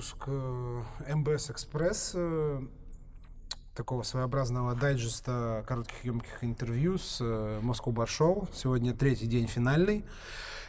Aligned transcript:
выпуск 0.00 0.16
э, 0.28 1.14
МБС 1.14 1.50
Экспресс. 1.50 2.12
э, 2.14 2.60
Такого 3.74 4.02
своеобразного 4.02 4.74
дайджеста 4.74 5.62
коротких 5.66 6.02
емких 6.04 6.42
интервью 6.42 6.96
с 6.96 7.18
э, 7.20 7.60
Bar 7.62 8.06
Show. 8.06 8.48
Сегодня 8.54 8.94
третий 8.94 9.26
день 9.26 9.46
финальный. 9.46 10.06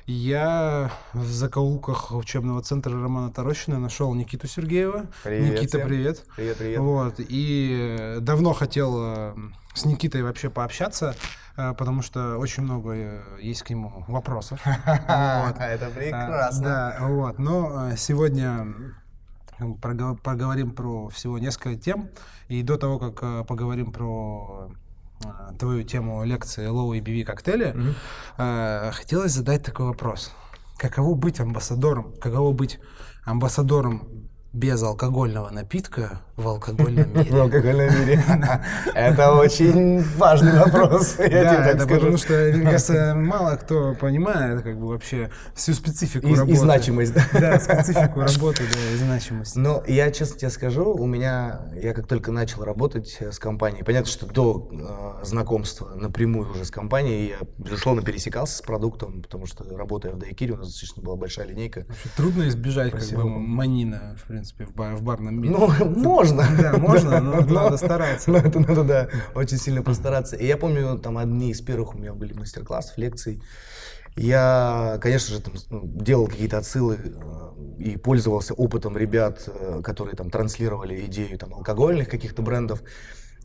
Я 0.05 0.91
в 1.13 1.25
закоулках 1.27 2.11
учебного 2.11 2.61
центра 2.61 2.91
Романа 2.91 3.31
Тарощина 3.31 3.79
нашел 3.79 4.13
Никиту 4.13 4.47
Сергеева. 4.47 5.05
Привет 5.23 5.53
Никита, 5.53 5.77
всем. 5.77 5.87
привет. 5.87 6.25
Привет, 6.35 6.57
привет. 6.57 6.79
Вот, 6.79 7.13
и 7.19 8.17
давно 8.19 8.51
хотел 8.51 9.33
с 9.73 9.85
Никитой 9.85 10.23
вообще 10.23 10.49
пообщаться, 10.49 11.15
потому 11.55 12.01
что 12.01 12.37
очень 12.37 12.63
много 12.63 13.23
есть 13.39 13.63
к 13.63 13.69
нему 13.69 14.03
вопросов. 14.09 14.59
Это 14.65 15.05
А, 15.07 15.91
прекрасно. 15.95 16.63
Да, 16.63 16.97
вот. 17.07 17.39
Но 17.39 17.95
сегодня 17.95 18.67
поговорим 20.23 20.71
про 20.71 21.09
всего 21.09 21.39
несколько 21.39 21.75
тем. 21.75 22.09
И 22.47 22.63
до 22.63 22.77
того, 22.77 22.99
как 22.99 23.19
э, 23.21 23.45
поговорим 23.47 23.91
про 23.91 24.71
э, 25.23 25.27
твою 25.57 25.83
тему 25.83 26.23
лекции 26.23 26.67
Low 26.67 26.97
ABV 26.99 27.23
коктейли, 27.23 27.75
э, 28.37 28.91
хотелось 28.93 29.31
задать 29.31 29.63
такой 29.63 29.87
вопрос. 29.87 30.31
Каково 30.77 31.15
быть 31.15 31.39
амбассадором? 31.39 32.13
Каково 32.19 32.53
быть 32.53 32.79
амбассадором 33.25 34.29
безалкогольного 34.53 35.49
напитка 35.49 36.21
в 36.37 36.47
алкогольном 36.47 37.03
В 37.13 37.17
мире? 37.17 37.41
алкогольном 37.41 37.99
мире. 38.01 38.23
Это 38.93 39.33
очень 39.33 40.01
важный 40.17 40.57
вопрос, 40.57 41.15
я 41.19 41.27
тебе 41.27 41.43
Да, 41.43 41.55
так 41.55 41.75
это 41.75 41.87
потому 41.87 42.17
что, 42.17 42.33
мне 42.53 42.63
кажется, 42.63 43.13
мало 43.15 43.55
кто 43.57 43.93
понимает 43.95 44.61
как 44.61 44.79
бы 44.79 44.87
вообще 44.87 45.29
всю 45.55 45.73
специфику 45.73 46.27
И- 46.27 46.33
работы. 46.35 46.51
И 46.53 46.55
значимость, 46.55 47.13
да. 47.13 47.59
Специфику 47.59 48.21
работы, 48.21 48.63
да, 48.63 48.93
и 48.93 48.97
значимость. 48.97 49.55
Но 49.55 49.83
я 49.87 50.11
честно 50.11 50.39
тебе 50.39 50.49
скажу, 50.49 50.93
у 50.93 51.05
меня, 51.05 51.61
я 51.81 51.93
как 51.93 52.07
только 52.07 52.31
начал 52.31 52.63
работать 52.63 53.17
э, 53.19 53.31
с 53.31 53.39
компанией, 53.39 53.83
понятно, 53.83 54.09
что 54.09 54.25
до 54.25 54.69
э, 55.21 55.25
знакомства 55.25 55.93
напрямую 55.95 56.49
уже 56.51 56.65
с 56.65 56.71
компанией, 56.71 57.29
я, 57.39 57.47
безусловно, 57.57 58.01
пересекался 58.01 58.57
с 58.57 58.61
продуктом, 58.61 59.21
потому 59.21 59.45
что 59.45 59.63
работая 59.77 60.13
в 60.13 60.17
Дайкире, 60.17 60.53
у 60.53 60.57
нас 60.57 60.67
достаточно 60.67 61.01
была 61.03 61.15
большая 61.15 61.47
линейка. 61.47 61.85
Трудно 62.17 62.47
избежать 62.47 62.91
как 62.91 63.03
бы 63.11 63.23
манина, 63.29 64.15
в 64.23 64.27
принципе, 64.27 64.65
в, 64.65 64.71
в 64.95 65.01
барном 65.03 65.39
мире. 65.39 65.55
Ну, 65.55 65.67
можно. 65.95 66.30
Да, 66.37 66.77
можно, 66.77 67.19
но 67.21 67.41
надо 67.41 67.77
стараться. 67.77 68.31
Но 68.31 68.37
это 68.37 68.59
надо, 68.59 68.83
да, 68.83 69.09
очень 69.35 69.57
сильно 69.57 69.83
постараться. 69.83 70.35
И 70.35 70.45
я 70.45 70.57
помню, 70.57 70.97
там 70.99 71.17
одни 71.17 71.51
из 71.51 71.61
первых 71.61 71.95
у 71.95 71.97
меня 71.97 72.13
были 72.13 72.33
мастер-классов, 72.33 72.97
лекций. 72.97 73.41
Я, 74.17 74.99
конечно 75.01 75.35
же, 75.35 75.41
там, 75.41 75.53
ну, 75.69 75.81
делал 75.85 76.27
какие-то 76.27 76.57
отсылы 76.57 76.97
э, 77.01 77.79
и 77.79 77.95
пользовался 77.97 78.53
опытом 78.53 78.97
ребят, 78.97 79.43
э, 79.47 79.81
которые 79.81 80.15
там 80.15 80.29
транслировали 80.29 81.05
идею 81.05 81.37
там, 81.37 81.53
алкогольных 81.53 82.09
каких-то 82.09 82.41
брендов. 82.41 82.83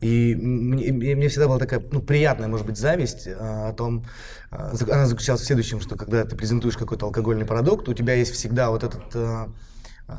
И 0.01 0.34
мне, 0.34 0.92
мне- 0.92 1.29
всегда 1.29 1.47
была 1.47 1.59
такая 1.59 1.83
ну, 1.92 2.03
приятная, 2.03 2.48
может 2.48 2.67
быть, 2.67 2.77
зависть 2.79 3.29
э, 3.29 3.33
о 3.34 3.73
том, 3.75 4.07
зак- 4.51 4.91
она 4.91 5.07
заключалась 5.07 5.42
в 5.42 5.47
следующем, 5.47 5.81
что 5.81 5.95
когда 5.97 6.25
ты 6.25 6.34
презентуешь 6.37 6.77
какой-то 6.77 7.07
алкогольный 7.07 7.47
продукт, 7.47 7.89
у 7.89 7.95
тебя 7.95 8.14
есть 8.14 8.33
всегда 8.33 8.70
вот 8.70 8.83
этот 8.83 9.05
э, 9.14 9.47
э, 10.09 10.12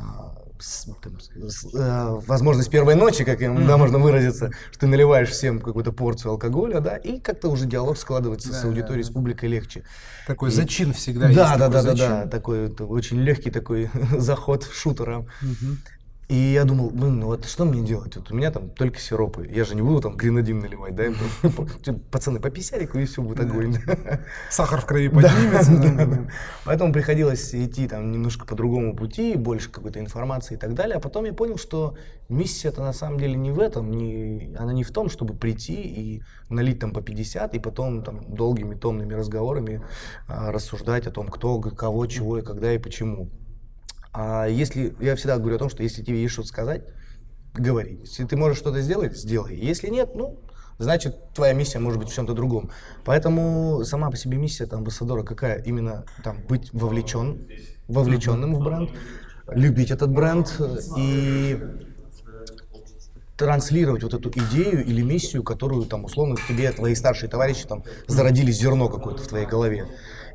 с- 0.60 0.88
там, 1.02 1.20
с- 1.20 1.66
э, 1.74 2.20
возможность 2.28 2.70
первой 2.70 2.96
ночи, 2.96 3.24
как 3.24 3.42
им, 3.42 3.66
да, 3.68 3.78
можно 3.78 3.98
выразиться, 4.00 4.52
что 4.72 4.80
ты 4.82 4.88
наливаешь 4.88 5.30
всем 5.30 5.60
какую-то 5.60 5.92
порцию 5.92 6.32
алкоголя, 6.32 6.80
да, 6.80 6.96
и 6.98 7.20
как-то 7.20 7.50
уже 7.50 7.66
диалог 7.66 7.98
складывается 7.98 8.50
Да, 8.50 8.56
с 8.58 8.62
да, 8.62 8.68
аудиторией, 8.68 9.04
да. 9.04 9.10
с 9.10 9.14
публикой 9.14 9.50
легче. 9.50 9.84
Такой 10.26 10.50
И- 10.50 10.54
зачин 10.54 10.94
всегда 10.94 11.22
да, 11.22 11.28
есть. 11.30 11.38
да, 11.38 11.58
да, 11.58 11.70
да, 11.70 11.82
зачин. 11.82 11.98
да, 11.98 12.28
такой 12.28 12.70
очень 12.70 13.20
легкий 13.22 13.50
такой 13.52 13.90
заход 14.18 14.64
в 14.64 14.76
шутера. 14.76 15.26
Мгм. 15.42 15.80
И 16.28 16.36
я 16.36 16.66
думал, 16.66 16.90
блин, 16.90 17.20
ну 17.20 17.28
вот 17.28 17.46
что 17.46 17.64
мне 17.64 17.82
делать? 17.82 18.18
Вот 18.18 18.32
у 18.32 18.36
меня 18.36 18.52
там 18.52 18.70
только 18.70 19.00
сиропы. 19.00 19.50
Я 19.50 19.64
же 19.64 19.76
не 19.76 19.82
буду 19.82 20.02
там 20.02 20.18
гренадин 20.18 20.60
наливать, 20.60 20.94
да? 20.94 21.06
Пацаны, 22.12 22.42
по 22.42 22.50
писярику 22.50 22.98
и 22.98 23.06
все 23.06 23.22
будет 23.22 23.40
огонь. 23.40 23.78
Сахар 24.50 24.82
в 24.82 24.86
крови 24.86 25.08
поднимется. 25.08 26.28
Поэтому 26.66 26.92
приходилось 26.92 27.56
идти 27.56 27.88
там 27.88 28.12
немножко 28.12 28.46
по 28.46 28.56
другому 28.56 28.94
пути, 28.94 29.36
больше 29.36 29.72
какой-то 29.72 30.02
информации 30.02 30.56
и 30.56 30.58
так 30.58 30.74
далее. 30.74 30.98
А 30.98 31.00
потом 31.00 31.24
я 31.24 31.34
понял, 31.34 31.58
что 31.58 31.96
миссия-то 32.28 32.82
на 32.82 32.92
самом 32.92 33.20
деле 33.20 33.36
не 33.36 33.52
в 33.52 33.60
этом, 33.62 33.90
не, 33.90 34.54
она 34.60 34.74
не 34.74 34.84
в 34.84 34.92
том, 34.92 35.10
чтобы 35.10 35.34
прийти 35.34 35.76
и 35.76 36.24
налить 36.50 36.80
там 36.80 36.92
по 36.92 37.02
50, 37.02 37.56
и 37.56 37.60
потом 37.60 38.04
там 38.04 38.36
долгими 38.36 38.76
томными 38.76 39.14
разговорами 39.14 39.82
а, 40.28 40.52
рассуждать 40.52 41.08
о 41.08 41.12
том, 41.12 41.30
кто, 41.30 41.62
кого, 41.62 42.06
чего 42.08 42.38
и 42.38 42.42
когда 42.42 42.74
и 42.74 42.78
почему. 42.80 43.30
А 44.20 44.48
если, 44.48 44.96
я 45.00 45.16
всегда 45.16 45.38
говорю 45.38 45.58
о 45.58 45.60
том, 45.60 45.70
что 45.70 45.84
если 45.84 46.02
тебе 46.02 46.20
есть 46.20 46.34
что 46.34 46.44
сказать, 46.44 46.82
говори. 47.54 48.00
Если 48.02 48.26
ты 48.26 48.36
можешь 48.36 48.58
что-то 48.58 48.82
сделать, 48.82 49.16
сделай. 49.16 49.56
Если 49.56 49.90
нет, 49.90 50.16
ну, 50.16 50.40
значит, 50.80 51.34
твоя 51.36 51.54
миссия 51.54 51.78
может 51.78 52.00
быть 52.00 52.10
в 52.10 52.16
чем-то 52.16 52.34
другом. 52.34 52.72
Поэтому 53.06 53.84
сама 53.84 54.10
по 54.10 54.18
себе 54.18 54.38
миссия 54.38 54.66
там, 54.66 54.80
амбассадора 54.80 55.22
какая? 55.22 55.62
Именно 55.62 56.06
там 56.24 56.42
быть 56.50 56.74
вовлечен, 56.74 57.48
вовлеченным 57.88 58.56
в 58.56 58.64
бренд, 58.64 58.90
любить 59.50 59.92
этот 59.92 60.10
бренд 60.10 60.52
и 60.98 61.60
транслировать 63.38 64.02
вот 64.02 64.16
эту 64.16 64.32
идею 64.32 64.84
или 64.84 65.04
миссию, 65.04 65.44
которую 65.44 65.86
там 65.86 66.06
условно 66.06 66.38
тебе 66.48 66.72
твои 66.72 66.96
старшие 66.96 67.30
товарищи 67.30 67.68
там 67.68 67.84
зародили 68.08 68.52
зерно 68.52 68.90
какое-то 68.90 69.22
в 69.22 69.28
твоей 69.28 69.46
голове. 69.46 69.86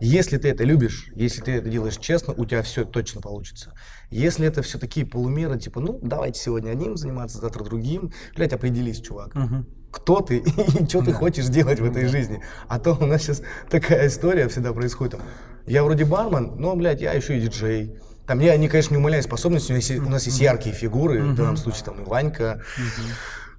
Если 0.05 0.37
ты 0.37 0.49
это 0.49 0.65
любишь, 0.65 1.07
если 1.15 1.43
ты 1.43 1.53
это 1.53 1.69
делаешь 1.69 1.97
честно, 1.97 2.35
у 2.37 2.45
тебя 2.45 2.63
все 2.63 2.85
точно 2.85 3.21
получится. 3.21 3.73
Если 4.11 4.45
это 4.45 4.61
все 4.61 4.77
такие 4.77 5.07
полумеры, 5.07 5.57
типа, 5.61 5.79
ну, 5.79 6.01
давайте 6.03 6.41
сегодня 6.41 6.73
одним 6.73 6.97
заниматься, 6.97 7.39
завтра 7.39 7.63
другим, 7.63 8.13
блядь, 8.35 8.53
определись, 8.53 9.01
чувак. 9.01 9.33
Мгм. 9.37 9.65
Кто 9.93 10.21
ты 10.21 10.39
и 10.81 10.89
что 10.89 11.05
ты 11.05 11.13
хочешь 11.13 11.47
делать 11.47 11.79
в 11.79 11.85
этой 11.85 12.07
жизни. 12.07 12.43
А 12.67 12.81
то 12.81 12.99
у 13.01 13.07
нас 13.07 13.23
сейчас 13.23 13.43
такая 13.71 14.09
история 14.09 14.49
всегда 14.49 14.73
происходит. 14.73 15.21
Я 15.69 15.85
вроде 15.85 16.05
бармен, 16.05 16.57
но, 16.57 16.75
блядь, 16.75 17.01
я 17.01 17.13
еще 17.13 17.39
и 17.39 17.41
диджей. 17.41 17.97
Там 18.27 18.41
я, 18.41 18.57
не, 18.57 18.69
конечно, 18.69 18.95
не 18.95 18.99
умоляю 18.99 19.23
способностью, 19.23 19.75
у 19.75 19.79
нас 19.79 19.89
есть, 19.89 20.03
у 20.03 20.11
нас 20.11 20.27
есть 20.27 20.41
яркие 20.41 20.75
фигуры, 20.75 21.23
в 21.23 21.37
данном 21.37 21.57
случае 21.57 21.85
там 21.85 22.03
и 22.03 22.05
Ванька, 22.05 22.61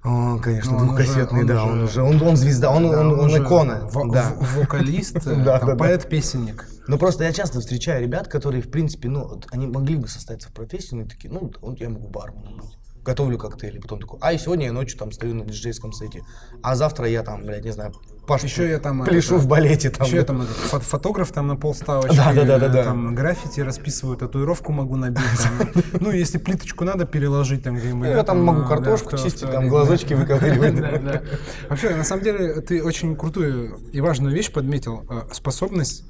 он, 0.04 0.38
конечно, 0.40 0.72
Ну, 0.72 0.78
он 0.78 0.84
двухкассетный, 0.86 1.40
он 1.40 1.46
да, 1.46 1.64
он 1.64 1.82
уже, 1.82 2.02
он, 2.02 2.20
он 2.22 2.36
звезда, 2.36 2.70
он, 2.70 2.90
Да, 2.90 3.00
он, 3.00 3.12
он 3.12 3.20
уже 3.20 3.42
икона, 3.42 3.88
во- 3.90 4.12
да. 4.12 4.34
в- 4.38 4.56
Вокалист, 4.60 5.26
э, 5.26 5.76
поэт-песенник. 5.78 6.68
Ну 6.86 6.98
просто 6.98 7.24
я 7.24 7.32
часто 7.32 7.60
встречаю 7.60 8.02
ребят, 8.02 8.28
которые, 8.28 8.62
в 8.62 8.70
принципе, 8.70 9.08
ну, 9.08 9.40
они 9.50 9.66
могли 9.66 9.96
бы 9.96 10.06
состояться 10.06 10.50
в 10.50 10.52
профессии, 10.52 10.94
но 10.94 11.06
такие, 11.06 11.32
ну, 11.32 11.50
я 11.78 11.88
могу 11.88 12.08
барменом 12.08 12.56
быть. 12.58 12.76
Готовлю 13.04 13.38
коктейли, 13.38 13.78
потом 13.78 14.00
такой, 14.00 14.18
а 14.22 14.32
и 14.32 14.38
сегодня 14.38 14.66
я 14.66 14.72
ночью 14.72 14.98
там 14.98 15.12
стою 15.12 15.34
на 15.34 15.44
диджейском 15.44 15.92
сете, 15.92 16.22
а 16.62 16.74
завтра 16.74 17.06
я 17.08 17.22
там, 17.22 17.42
блядь, 17.42 17.64
не 17.64 17.72
знаю, 17.72 17.92
Пашу 18.26 18.46
Еще 18.46 18.70
я 18.70 18.78
там... 18.78 19.04
пляшу 19.04 19.34
это, 19.34 19.44
в 19.44 19.46
балете 19.48 19.90
там. 19.90 20.06
Еще 20.06 20.16
я 20.16 20.22
да. 20.22 20.28
там 20.28 20.42
этот, 20.42 20.56
фо- 20.56 20.80
фотограф 20.80 21.30
там 21.30 21.46
на 21.46 21.56
полставочки, 21.56 22.16
Да, 22.16 22.32
да, 22.32 22.44
да, 22.44 22.58
да, 22.58 22.68
да. 22.68 22.84
там 22.84 23.14
граффити 23.14 23.60
расписываю, 23.60 24.16
татуировку 24.16 24.72
могу 24.72 24.96
набить. 24.96 25.20
Ну, 26.00 26.10
если 26.10 26.38
плиточку 26.38 26.84
надо 26.84 27.04
переложить 27.04 27.62
там 27.64 27.76
где-нибудь. 27.76 28.08
Я 28.08 28.22
там 28.22 28.42
могу 28.42 28.66
картошку 28.66 29.16
чистить, 29.18 29.50
там 29.50 29.68
глазочки 29.68 30.14
выковыривать. 30.14 31.22
Вообще, 31.68 31.94
на 31.94 32.04
самом 32.04 32.22
деле, 32.24 32.60
ты 32.62 32.82
очень 32.82 33.14
крутую 33.14 33.78
и 33.92 34.00
важную 34.00 34.34
вещь 34.34 34.50
подметил. 34.50 35.04
э, 35.10 35.22
Способность 35.32 36.04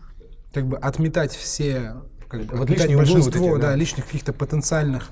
как 0.52 0.68
бы 0.68 0.76
отметать 0.76 1.32
все, 1.34 1.96
как 2.28 2.44
бы, 2.44 2.56
Вот 2.56 2.70
лишние 2.70 2.96
углы 2.96 3.06
вот 3.06 3.14
большинство, 3.14 3.52
эти, 3.56 3.60
да, 3.60 3.70
да. 3.70 3.74
лишних 3.74 4.06
каких-то 4.06 4.32
потенциальных 4.32 5.08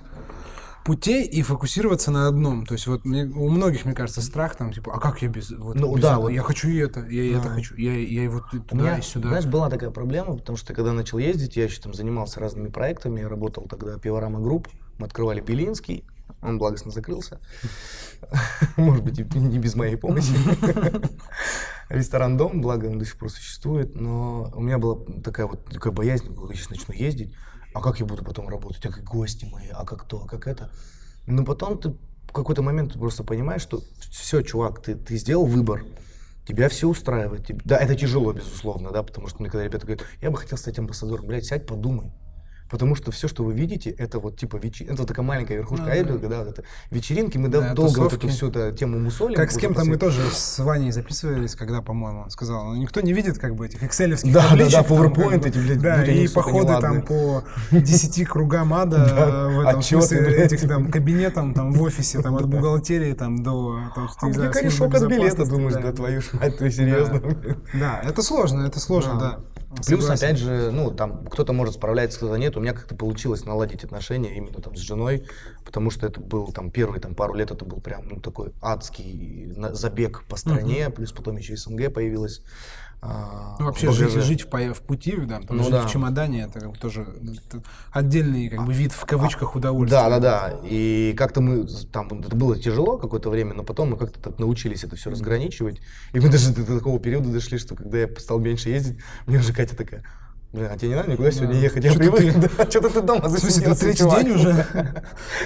путей 0.84 1.24
и 1.26 1.42
фокусироваться 1.42 2.10
на 2.10 2.26
одном. 2.28 2.66
То 2.66 2.74
есть 2.74 2.86
вот 2.86 3.04
мне- 3.04 3.24
у 3.24 3.48
многих, 3.48 3.84
мне 3.84 3.94
кажется, 3.94 4.20
страх 4.20 4.56
там, 4.56 4.72
типа, 4.72 4.92
а 4.94 4.98
как 5.00 5.22
я 5.22 5.28
без, 5.28 5.50
вот, 5.50 5.76
Ну, 5.76 5.94
без 5.94 6.02
да, 6.02 6.10
этого? 6.12 6.22
вот. 6.22 6.28
я 6.30 6.42
хочу 6.42 6.68
и 6.68 6.76
это, 6.76 7.00
я 7.06 7.22
и 7.22 7.30
это 7.32 7.48
Да. 7.48 7.54
хочу, 7.54 7.74
я, 7.76 7.92
я 7.96 8.24
и 8.24 8.28
вот 8.28 8.44
и 8.52 8.56
У 8.58 8.60
туда, 8.62 8.82
меня, 8.82 8.98
и 8.98 9.02
сюда. 9.02 9.28
знаешь, 9.28 9.46
была 9.46 9.70
такая 9.70 9.90
проблема, 9.90 10.36
потому 10.36 10.56
что 10.56 10.74
когда 10.74 10.92
начал 10.92 11.18
ездить, 11.18 11.56
я 11.56 11.64
еще 11.64 11.80
там 11.80 11.94
занимался 11.94 12.40
разными 12.40 12.68
проектами, 12.68 13.20
я 13.20 13.28
работал 13.28 13.66
тогда 13.68 13.98
Пиворама 13.98 14.40
Групп, 14.40 14.68
мы 14.98 15.06
открывали 15.06 15.40
Белинский, 15.40 16.04
он 16.40 16.58
благостно 16.58 16.90
закрылся, 16.90 17.40
может 18.76 19.04
быть, 19.04 19.18
не 19.34 19.58
без 19.58 19.74
моей 19.76 19.96
помощи. 19.96 20.32
Ресторан 21.88 22.36
Дом, 22.36 22.60
благо 22.62 22.86
он 22.86 22.98
до 22.98 23.04
сих 23.04 23.18
пор 23.18 23.30
существует, 23.30 23.94
но 23.94 24.50
у 24.54 24.60
меня 24.60 24.78
была 24.78 24.98
такая 25.22 25.46
вот 25.46 25.64
такая 25.66 25.92
боязнь, 25.92 26.26
когда 26.34 26.48
я 26.48 26.54
сейчас 26.54 26.70
начну 26.70 26.94
ездить, 26.94 27.34
а 27.74 27.80
как 27.80 28.00
я 28.00 28.06
буду 28.06 28.24
потом 28.24 28.48
работать, 28.48 28.84
а 28.86 28.90
как 28.90 29.04
гости 29.04 29.46
мои, 29.46 29.68
а 29.72 29.84
как 29.84 30.04
то, 30.04 30.22
а 30.24 30.28
как 30.28 30.46
это. 30.46 30.70
Но 31.26 31.44
потом 31.44 31.78
ты 31.78 31.94
в 32.26 32.32
какой-то 32.32 32.62
момент 32.62 32.92
ты 32.92 32.98
просто 32.98 33.24
понимаешь, 33.24 33.62
что 33.62 33.82
все, 34.10 34.42
чувак, 34.42 34.82
ты, 34.82 34.94
ты 34.94 35.16
сделал 35.16 35.46
выбор, 35.46 35.84
тебя 36.46 36.68
все 36.68 36.88
устраивает. 36.88 37.46
Да, 37.64 37.76
это 37.76 37.94
тяжело, 37.94 38.32
безусловно, 38.32 38.90
да, 38.90 39.02
потому 39.02 39.28
что 39.28 39.40
мне 39.40 39.50
когда 39.50 39.64
ребята 39.64 39.86
говорят, 39.86 40.06
я 40.20 40.30
бы 40.30 40.38
хотел 40.38 40.58
стать 40.58 40.78
амбассадором, 40.78 41.26
блядь, 41.26 41.44
сядь, 41.44 41.66
подумай. 41.66 42.12
Потому 42.72 42.96
что 42.96 43.12
все, 43.12 43.28
что 43.28 43.44
вы 43.44 43.52
видите, 43.52 43.90
это 43.90 44.18
вот 44.18 44.36
типа 44.36 44.56
вечеринка, 44.56 44.94
это 44.94 45.06
такая 45.06 45.24
маленькая 45.24 45.58
верхушка 45.58 45.84
Ну, 45.84 45.90
айсберга, 45.92 46.28
да, 46.28 46.38
вот 46.40 46.48
это 46.48 46.64
вечеринки, 46.90 47.38
мы 47.38 47.48
Да, 47.48 47.74
долго 47.74 48.00
вот 48.00 48.10
тусовки. 48.10 48.14
эту 48.16 48.28
всю 48.28 48.48
эту 48.48 48.74
тему 48.76 48.98
мусолим. 48.98 49.36
Как 49.36 49.52
с 49.52 49.56
кем-то 49.58 49.84
мы 49.84 49.98
после- 49.98 50.22
тоже 50.24 50.34
с 50.34 50.58
Ваней 50.58 50.90
записывались, 50.90 51.54
когда, 51.54 51.82
по-моему, 51.82 52.22
он 52.22 52.30
сказал, 52.30 52.64
ну 52.64 52.74
никто 52.74 53.00
не 53.02 53.12
видит 53.12 53.38
как 53.38 53.54
бы 53.54 53.66
этих 53.66 53.82
экселевских 53.84 54.32
Да, 54.32 54.42
да, 54.42 54.48
табличек, 54.48 54.72
да, 54.72 54.82
там, 54.82 54.96
PowerPoint 54.98 55.38
бы, 55.42 55.48
эти, 55.48 55.58
блядь, 55.58 55.80
Да, 55.80 56.04
и 56.04 56.26
походы 56.28 56.80
там 56.80 57.02
по 57.02 57.44
10 57.70 58.24
кругам 58.24 58.72
ада 58.74 58.96
Да, 59.14 59.48
в 59.48 59.60
этом 59.60 59.82
смысле 59.82 60.34
этих 60.36 60.66
там 60.66 60.90
кабинетам 60.90 61.52
там 61.54 61.72
в 61.72 61.82
офисе, 61.82 62.22
там 62.22 62.36
от 62.36 62.48
бухгалтерии 62.48 63.12
там 63.12 63.42
до 63.42 63.78
там, 63.94 64.08
А 64.20 64.26
не 64.30 64.38
мне 64.38 64.48
корешок 64.48 64.94
от 64.94 65.06
билета, 65.06 65.44
думаешь, 65.44 65.74
да. 65.74 65.80
да 65.82 65.92
твою 65.92 66.22
ж 66.22 66.30
мать, 66.32 66.56
ты 66.56 66.70
серьезно? 66.70 67.20
Да, 67.74 68.00
это 68.02 68.22
сложно, 68.22 68.62
это 68.66 68.80
сложно, 68.80 69.18
да. 69.18 69.38
Плюс, 69.86 70.02
Согласен. 70.02 70.26
опять 70.26 70.38
же, 70.38 70.70
ну, 70.70 70.90
там 70.90 71.24
кто-то 71.26 71.54
может 71.54 71.74
справляться, 71.74 72.18
кто-то 72.18 72.36
нет. 72.36 72.56
У 72.56 72.60
меня 72.60 72.74
как-то 72.74 72.94
получилось 72.94 73.46
наладить 73.46 73.84
отношения 73.84 74.36
именно 74.36 74.60
там 74.60 74.76
с 74.76 74.80
женой, 74.80 75.26
потому 75.64 75.90
что 75.90 76.06
это 76.06 76.20
был 76.20 76.52
там 76.52 76.70
первые 76.70 77.00
там 77.00 77.14
пару 77.14 77.34
лет, 77.34 77.50
это 77.50 77.64
был 77.64 77.80
прям 77.80 78.06
ну, 78.06 78.20
такой 78.20 78.52
адский 78.60 79.50
забег 79.72 80.24
по 80.28 80.36
стране, 80.36 80.90
плюс 80.90 81.12
потом 81.12 81.38
еще 81.38 81.56
СНГ 81.56 81.92
появилась. 81.92 82.42
А, 83.04 83.56
Ну, 83.58 83.66
вообще 83.66 83.90
жить, 83.90 84.12
жить 84.12 84.42
в, 84.42 84.46
по- 84.48 84.72
в 84.72 84.80
пути, 84.80 85.16
да, 85.16 85.40
там, 85.40 85.56
Ну 85.56 85.64
жить 85.64 85.72
да. 85.72 85.86
в 85.86 85.90
чемодане, 85.90 86.42
это 86.42 86.60
тоже 86.80 87.04
ну, 87.20 87.32
это 87.32 87.60
отдельный 87.90 88.48
как 88.48 88.64
бы 88.64 88.72
вид 88.72 88.92
в 88.92 89.04
кавычках 89.04 89.56
удовольствия. 89.56 89.98
Да, 89.98 90.08
да, 90.08 90.20
да. 90.20 90.60
И 90.62 91.12
как-то 91.18 91.40
мы 91.40 91.66
там 91.92 92.06
это 92.20 92.36
было 92.36 92.56
тяжело 92.56 92.98
какое-то 92.98 93.28
время, 93.28 93.54
но 93.54 93.64
потом 93.64 93.90
мы 93.90 93.96
как-то 93.96 94.20
так 94.20 94.38
научились 94.38 94.84
это 94.84 94.94
все 94.94 95.10
разграничивать. 95.10 95.80
И 96.12 96.20
мы 96.20 96.28
даже 96.28 96.54
до 96.54 96.78
такого 96.78 97.00
периода 97.00 97.28
дошли, 97.28 97.58
что 97.58 97.74
когда 97.74 97.98
я 97.98 98.08
стал 98.18 98.38
меньше 98.38 98.68
ездить, 98.70 98.98
мне 99.26 99.38
уже 99.38 99.52
Катя 99.52 99.76
такая. 99.76 100.04
Блин, 100.52 100.68
а 100.70 100.76
тебе 100.76 100.90
не 100.90 100.94
надо 100.96 101.10
никуда 101.10 101.30
сегодня 101.30 101.58
ехать? 101.58 101.82
Я 101.82 101.94
привык, 101.94 102.20
ты- 102.20 102.50
да, 102.58 102.70
что-то 102.70 102.90
ты 102.90 103.00
дома 103.00 103.30
засиделся, 103.30 103.80
третий 103.80 104.00
чувак». 104.00 104.22
день 104.22 104.32
уже? 104.32 104.66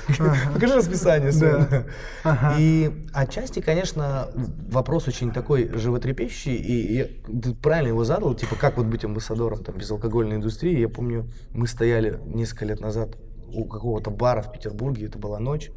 Покажи 0.53 0.75
расписание 0.75 1.31
свое. 1.31 1.58
Да. 1.70 1.85
Ага. 2.25 2.56
И 2.58 3.06
отчасти, 3.12 3.61
конечно, 3.61 4.29
вопрос 4.69 5.06
очень 5.06 5.31
такой 5.31 5.70
животрепещущий, 5.73 6.56
и, 6.56 7.03
и 7.03 7.41
ты 7.41 7.55
правильно 7.55 7.88
его 7.91 8.03
задал, 8.03 8.35
типа, 8.35 8.56
как 8.56 8.79
вот 8.79 8.87
быть 8.87 9.05
амбассадором 9.05 9.62
там, 9.62 9.76
безалкогольной 9.76 10.37
индустрии. 10.37 10.81
Я 10.81 10.88
помню, 10.88 11.29
мы 11.53 11.69
стояли 11.69 12.19
несколько 12.26 12.64
лет 12.64 12.81
назад 12.81 13.11
у 13.53 13.64
какого-то 13.64 14.11
бара 14.11 14.43
в 14.43 14.50
Петербурге, 14.50 15.06
это 15.06 15.19
была 15.19 15.38
ночь, 15.38 15.70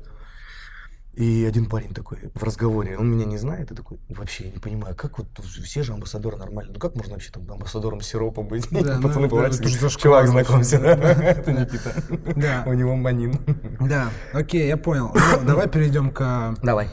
и 1.19 1.43
один 1.43 1.65
парень 1.65 1.93
такой 1.93 2.17
в 2.33 2.41
разговоре, 2.43 2.97
он 2.97 3.11
меня 3.11 3.25
не 3.25 3.37
знает, 3.37 3.69
и 3.71 3.75
такой, 3.75 3.99
вообще, 4.07 4.45
я 4.45 4.51
не 4.51 4.59
понимаю, 4.59 4.95
как 4.95 5.17
вот 5.17 5.27
все 5.65 5.83
же 5.83 5.91
амбассадоры 5.91 6.37
нормально, 6.37 6.71
ну 6.73 6.79
как 6.79 6.95
можно 6.95 7.15
вообще 7.15 7.29
там 7.29 7.43
амбассадором 7.51 7.99
сиропа 7.99 8.41
быть? 8.41 8.69
Да, 8.71 8.95
ну, 8.95 9.01
Пацаны 9.01 9.27
да, 9.27 9.29
же 9.29 9.35
говорят, 9.35 9.53
зашквар 9.53 9.91
чувак, 9.91 10.27
знакомься, 10.29 10.79
да. 10.79 10.93
это 10.95 11.51
Никита, 11.51 11.93
Да. 12.37 12.63
у 12.65 12.73
него 12.73 12.95
манин. 12.95 13.37
Да, 13.81 14.11
окей, 14.31 14.65
я 14.69 14.77
понял. 14.77 15.13
Ну, 15.13 15.45
давай 15.45 15.67
перейдем 15.67 16.11
к 16.11 16.55
Давай. 16.63 16.89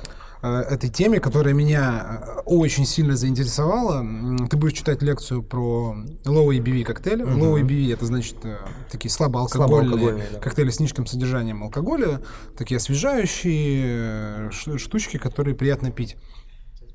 Э, 0.69 0.75
этой 0.75 0.91
теме, 0.91 1.21
которая 1.21 1.55
меня 1.55 2.21
э, 2.21 2.41
очень 2.45 2.87
сильно 2.87 3.17
заинтересовала. 3.17 4.05
Ты 4.49 4.57
будешь 4.57 4.79
читать 4.79 5.03
лекцию 5.03 5.43
про 5.43 5.97
low 6.25 6.49
ABV 6.49 6.85
коктейли. 6.85 7.25
Low 7.25 7.61
ABV 7.61 7.93
это 7.93 8.07
значит 8.07 8.37
э, 8.45 8.57
такие 8.91 9.11
слабоалкогольные, 9.11 9.89
Слабоалкогольные, 9.89 10.29
да. 10.33 10.39
коктейли 10.41 10.71
с 10.71 10.81
низким 10.81 11.07
содержанием 11.07 11.63
алкоголя, 11.63 12.21
такие 12.57 12.77
освежающие 12.79 14.51
штучки, 14.79 15.17
которые 15.19 15.55
приятно 15.55 15.91
пить. 15.91 16.17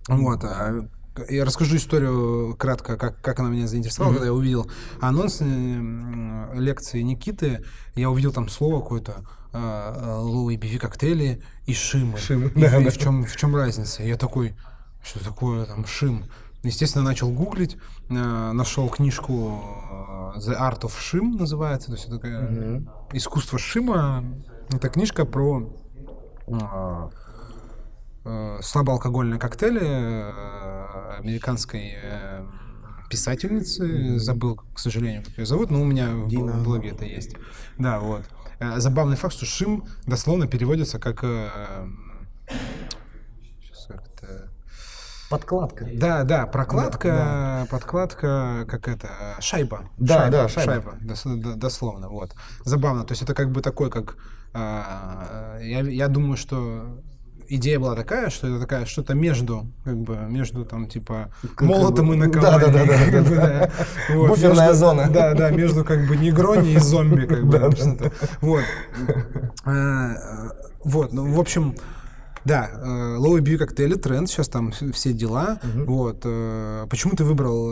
Вот. 0.07 0.43
а, 0.43 0.87
Я 1.29 1.43
расскажу 1.45 1.75
историю 1.75 2.55
кратко, 2.57 2.95
как, 2.97 3.19
как 3.21 3.39
она 3.39 3.49
меня 3.49 3.67
заинтересовала, 3.67 4.13
когда 4.13 4.27
я 4.27 4.33
увидел 4.33 4.69
анонс 5.01 5.41
э, 5.41 6.49
лекции 6.53 7.01
Никиты, 7.01 7.65
я 7.95 8.09
увидел 8.09 8.31
там 8.31 8.47
слово 8.47 8.81
какое-то 8.81 9.25
а, 9.53 10.21
low 10.23 10.47
ABV 10.55 10.77
коктейли 10.77 11.41
и 11.65 11.73
шимы. 11.73 12.17
Шимы, 12.17 12.47
И, 12.55 12.61
да, 12.61 12.79
и 12.79 12.83
да. 12.85 12.89
в 12.89 12.97
чем 12.97 13.25
в 13.25 13.35
чем 13.35 13.55
разница? 13.55 14.03
И 14.03 14.07
я 14.07 14.15
такой, 14.15 14.55
что 15.03 15.21
такое 15.23 15.65
там 15.65 15.85
шим? 15.85 16.23
Естественно, 16.63 17.03
начал 17.03 17.29
гуглить, 17.29 17.75
э, 18.09 18.13
нашел 18.13 18.87
книжку 18.87 19.61
э, 20.35 20.39
The 20.39 20.57
Art 20.57 20.81
of 20.83 20.93
Shim 20.97 21.37
называется, 21.37 21.87
то 21.87 21.93
есть 21.93 22.05
это 22.05 22.15
такая 22.19 22.49
Мгм. 22.49 22.89
искусство 23.11 23.59
шима. 23.59 24.23
Это 24.69 24.87
книжка 24.87 25.25
про 25.25 25.69
э, 26.47 27.09
э, 28.25 28.59
слабоалкогольные 28.61 29.39
коктейли 29.39 29.81
э, 29.83 30.80
американской 31.17 31.93
э, 32.01 32.45
писательницы. 33.09 34.19
Забыл, 34.19 34.55
к 34.73 34.79
сожалению, 34.79 35.23
как 35.23 35.37
ее 35.37 35.45
зовут, 35.45 35.71
но 35.71 35.81
у 35.81 35.85
меня 35.85 36.09
в 36.11 36.27
Дина. 36.27 36.51
бл- 36.51 36.63
блоге 36.63 36.89
это 36.89 37.05
есть. 37.05 37.35
Да, 37.77 37.99
вот. 37.99 38.23
Э, 38.59 38.79
Забавный 38.79 39.15
факт, 39.17 39.33
что 39.33 39.45
шим 39.45 39.85
дословно 40.05 40.47
переводится 40.47 40.99
как... 40.99 41.23
э, 41.23 41.49
как-то- 43.87 44.49
Подкладка. 45.29 45.87
Да, 45.93 46.23
да, 46.23 46.45
прокладка, 46.45 47.65
подкладка, 47.71 48.65
как 48.69 48.87
это, 48.89 49.09
шайба. 49.39 49.89
Да, 49.97 50.29
да, 50.29 50.49
шайба. 50.49 50.97
д- 51.01 51.55
дословно, 51.55 52.09
вот. 52.09 52.35
Забавно, 52.65 53.05
то 53.05 53.13
есть 53.13 53.21
это 53.21 53.33
как 53.33 53.49
бы 53.51 53.61
такой, 53.61 53.89
как, 53.89 54.17
я, 54.53 55.59
я 55.61 56.07
думаю, 56.09 56.35
что 56.35 57.01
идея 57.55 57.79
была 57.79 57.95
такая, 57.95 58.29
что 58.29 58.47
это 58.47 58.59
такая 58.59 58.85
что-то 58.85 59.13
между, 59.13 59.67
как 59.83 59.97
бы, 59.97 60.15
между 60.29 60.65
там, 60.65 60.87
типа, 60.87 61.29
молотом 61.59 62.13
и 62.13 62.17
да, 62.17 62.25
накованием. 62.27 62.71
да, 62.73 63.23
да, 63.23 63.71
да, 64.09 64.15
Буферная 64.27 64.73
зона. 64.73 65.09
Да, 65.09 65.33
да, 65.33 65.51
между 65.51 65.83
как 65.83 66.07
бы 66.07 66.15
негрони 66.15 66.73
и 66.73 66.79
зомби, 66.79 67.25
как 67.25 67.45
бы. 67.45 67.61
Вот. 68.41 68.63
А, 69.65 70.11
э, 70.13 70.49
Вот, 70.83 71.13
ну, 71.13 71.31
в 71.31 71.39
общем, 71.39 71.75
да, 72.45 72.69
э, 72.73 73.17
low 73.17 73.39
ABV 73.39 73.57
коктейли, 73.57 73.95
тренд, 73.95 74.29
сейчас 74.29 74.47
там 74.49 74.69
вс- 74.69 74.91
все 74.91 75.13
дела. 75.13 75.59
Вот. 75.63 76.21
э, 76.25 76.87
Почему 76.89 77.13
ты 77.15 77.23
выбрал 77.23 77.71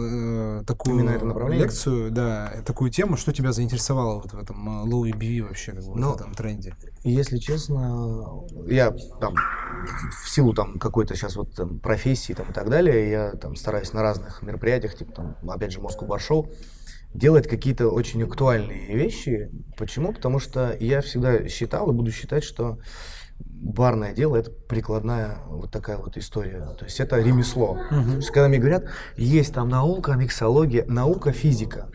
э, 0.59 0.63
такую 0.65 0.99
Именно 0.99 1.09
это 1.15 1.25
направление? 1.25 1.65
лекцию, 1.65 2.11
да, 2.11 2.53
такую 2.65 2.91
тему, 2.91 3.17
что 3.17 3.31
тебя 3.33 3.51
заинтересовало 3.51 4.15
вот 4.21 4.33
в 4.33 4.37
этом 4.37 4.83
э, 4.83 4.87
low 4.89 5.09
ABV 5.09 5.47
вообще, 5.47 5.71
как 5.71 5.83
бы, 5.85 5.95
Ну, 5.99 6.11
в 6.11 6.15
этом 6.15 6.33
тренде? 6.33 6.75
Если 7.03 7.37
честно, 7.37 8.43
я 8.67 8.91
там 9.19 9.33
в 10.23 10.29
силу 10.29 10.53
там 10.53 10.77
какой-то 10.79 11.15
сейчас 11.15 11.35
вот 11.35 11.53
там, 11.55 11.79
профессии 11.79 12.33
там, 12.33 12.49
и 12.49 12.53
так 12.53 12.69
далее, 12.69 13.09
я 13.09 13.31
там 13.31 13.55
стараюсь 13.55 13.93
на 13.93 14.01
разных 14.01 14.41
мероприятиях, 14.41 14.95
типа 14.95 15.11
там, 15.13 15.35
опять 15.49 15.71
же, 15.71 15.79
Moscow 15.79 16.07
Bar 16.07 16.19
Show, 16.19 16.51
делать 17.13 17.47
какие-то 17.47 17.87
очень 17.89 18.21
актуальные 18.23 18.95
вещи. 18.95 19.49
Почему? 19.77 20.13
Потому 20.13 20.39
что 20.39 20.75
я 20.79 21.01
всегда 21.01 21.47
считал 21.47 21.89
и 21.89 21.93
буду 21.93 22.11
считать, 22.11 22.43
что 22.43 22.77
барное 23.39 24.13
дело 24.13 24.35
это 24.35 24.51
прикладная 24.51 25.39
вот 25.47 25.71
такая 25.71 25.97
вот 25.97 26.17
история. 26.17 26.65
То 26.77 26.85
есть 26.85 26.99
это 26.99 27.19
ремесло. 27.19 27.77
То 27.89 28.15
есть, 28.15 28.29
когда 28.31 28.47
мне 28.47 28.57
говорят, 28.57 28.85
есть 29.17 29.53
там 29.53 29.69
наука, 29.69 30.13
миксология, 30.13 30.85
наука, 30.85 31.31
физика, 31.31 31.89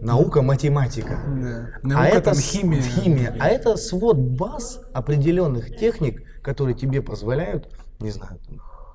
наука, 0.00 0.42
математика. 0.42 1.18
Да. 1.26 1.68
а 1.82 1.86
Наука 1.86 2.08
это 2.08 2.20
там 2.22 2.34
с- 2.34 2.40
химия. 2.40 2.82
химия. 2.82 3.36
А 3.40 3.48
это 3.48 3.76
свод 3.76 4.16
баз 4.18 4.80
определенных 4.92 5.76
техник, 5.76 6.22
которые 6.42 6.76
тебе 6.76 7.02
позволяют, 7.02 7.68
не 7.98 8.10
знаю, 8.10 8.38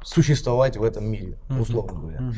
существовать 0.03 0.77
в 0.77 0.84
этом 0.84 1.05
мире, 1.10 1.38
условно 1.60 2.00
говоря. 2.00 2.34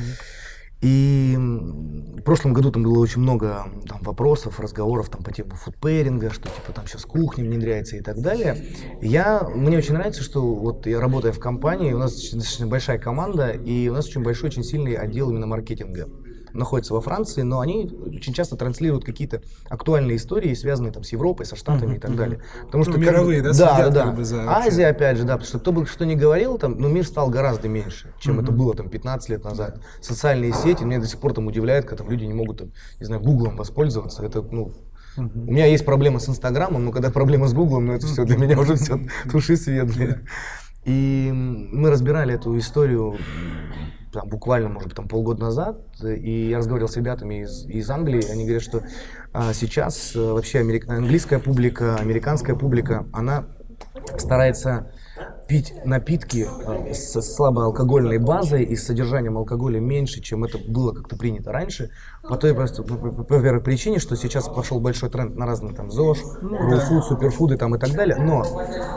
И 0.83 1.37
в 1.37 2.21
прошлом 2.23 2.53
году 2.53 2.71
там 2.71 2.83
было 2.83 2.99
очень 2.99 3.21
много 3.21 3.67
там, 3.87 3.99
вопросов, 4.01 4.59
разговоров 4.59 5.09
там, 5.09 5.23
по 5.23 5.31
типу 5.31 5.55
фудпейринга, 5.55 6.29
что 6.29 6.49
типа 6.49 6.73
там 6.73 6.87
сейчас 6.87 7.05
кухня 7.05 7.45
внедряется 7.45 7.95
и 7.95 8.01
так 8.01 8.21
далее. 8.21 8.57
Я, 9.01 9.49
мне 9.55 9.77
очень 9.77 9.93
нравится, 9.93 10.21
что 10.21 10.41
вот 10.53 10.85
я 10.85 10.99
работаю 10.99 11.33
в 11.33 11.39
компании, 11.39 11.93
у 11.93 11.97
нас 11.97 12.13
достаточно 12.13 12.67
большая 12.67 12.99
команда, 12.99 13.51
и 13.51 13.87
у 13.87 13.93
нас 13.93 14.07
очень 14.07 14.23
большой, 14.23 14.49
очень 14.49 14.63
сильный 14.63 14.93
отдел 14.95 15.29
именно 15.29 15.47
маркетинга 15.47 16.09
находится 16.53 16.93
во 16.93 17.01
Франции, 17.01 17.41
но 17.41 17.59
они 17.59 17.89
очень 18.05 18.33
часто 18.33 18.55
транслируют 18.55 19.03
какие-то 19.05 19.41
актуальные 19.69 20.17
истории, 20.17 20.53
связанные 20.53 20.91
там 20.91 21.03
с 21.03 21.11
Европой, 21.11 21.45
со 21.45 21.55
Штатами 21.55 21.95
и 21.95 21.99
так 21.99 22.15
далее. 22.15 22.39
Потому 22.65 22.83
Ну, 22.85 22.91
как 22.91 23.01
мировые, 23.01 23.41
бы- 23.41 23.49
да, 23.49 23.53
да, 23.53 23.77
да, 23.77 23.83
как 23.83 23.93
да. 23.93 24.11
бы 24.11 24.23
за. 24.25 24.49
Азия, 24.49 24.87
опять 24.87 25.17
же, 25.17 25.23
да, 25.23 25.33
потому 25.33 25.47
что 25.47 25.59
кто 25.59 25.71
бы 25.71 25.85
что 25.85 26.05
ни 26.05 26.15
говорил, 26.15 26.57
там, 26.57 26.77
но 26.79 26.87
мир 26.87 27.05
стал 27.05 27.29
гораздо 27.29 27.67
меньше, 27.67 28.13
чем 28.19 28.39
это 28.39 28.51
было 28.51 28.73
там 28.75 28.89
15 28.89 29.29
лет 29.29 29.43
назад. 29.43 29.79
Социальные 30.01 30.53
сети, 30.53 30.83
меня 30.83 30.99
до 30.99 31.07
сих 31.07 31.19
пор 31.19 31.33
там 31.33 31.47
удивляет, 31.47 31.85
когда 31.85 32.03
там 32.03 32.11
люди 32.11 32.25
не 32.25 32.33
могут, 32.33 32.59
там, 32.59 32.71
не 32.99 33.05
знаю, 33.05 33.21
гуглом 33.21 33.55
воспользоваться. 33.57 34.23
Это, 34.23 34.41
ну, 34.41 34.71
у 35.15 35.21
меня 35.21 35.67
есть 35.67 35.85
проблема 35.85 36.19
с 36.19 36.27
Инстаграмом, 36.27 36.85
но 36.85 36.91
когда 36.91 37.11
проблема 37.11 37.47
с 37.47 37.53
Гуглом, 37.53 37.85
ну 37.85 37.93
это 37.93 38.07
все 38.07 38.25
для 38.25 38.35
меня 38.37 38.59
уже 38.59 38.75
все 38.75 38.99
туши 39.31 39.57
свет. 39.57 39.89
И 40.85 41.31
мы 41.33 41.89
разбирали 41.89 42.33
эту 42.35 42.57
историю 42.57 43.17
там, 44.11 44.27
буквально, 44.27 44.69
может 44.69 44.89
быть, 44.89 44.95
там, 44.95 45.07
полгода 45.07 45.41
назад, 45.41 45.81
и 46.03 46.49
я 46.49 46.59
разговаривал 46.59 46.89
с 46.89 46.95
ребятами 46.95 47.43
из, 47.43 47.65
из 47.65 47.89
Англии, 47.89 48.23
они 48.29 48.43
говорят, 48.43 48.61
что 48.61 48.83
а, 49.33 49.53
сейчас 49.53 50.13
а, 50.15 50.33
вообще 50.33 50.59
америк- 50.59 50.87
английская 50.87 51.39
публика, 51.39 51.95
американская 51.95 52.55
публика, 52.55 53.07
она 53.11 53.45
старается 54.17 54.91
пить 55.47 55.73
напитки 55.85 56.47
э, 56.65 56.93
со 56.93 57.21
слабой 57.21 57.65
алкогольной 57.65 58.17
базой 58.17 58.63
и 58.63 58.75
с 58.75 58.85
содержанием 58.85 59.37
алкоголя 59.37 59.79
меньше, 59.79 60.21
чем 60.21 60.43
это 60.43 60.57
было 60.57 60.93
как-то 60.93 61.15
принято 61.17 61.51
раньше, 61.51 61.89
по 62.27 62.37
той 62.37 62.53
просто, 62.53 62.83
по, 62.83 62.95
по- 62.95 63.23
по 63.23 63.41
первой 63.41 63.61
причине, 63.61 63.99
что 63.99 64.15
сейчас 64.15 64.47
пошел 64.47 64.79
большой 64.79 65.09
тренд 65.09 65.35
на 65.35 65.45
разные 65.45 65.73
там 65.73 65.91
ЗОЖ, 65.91 66.19
рулфуд, 66.41 67.03
суперфуды 67.05 67.57
там 67.57 67.75
и 67.75 67.79
так 67.79 67.91
далее, 67.91 68.15
но 68.17 68.43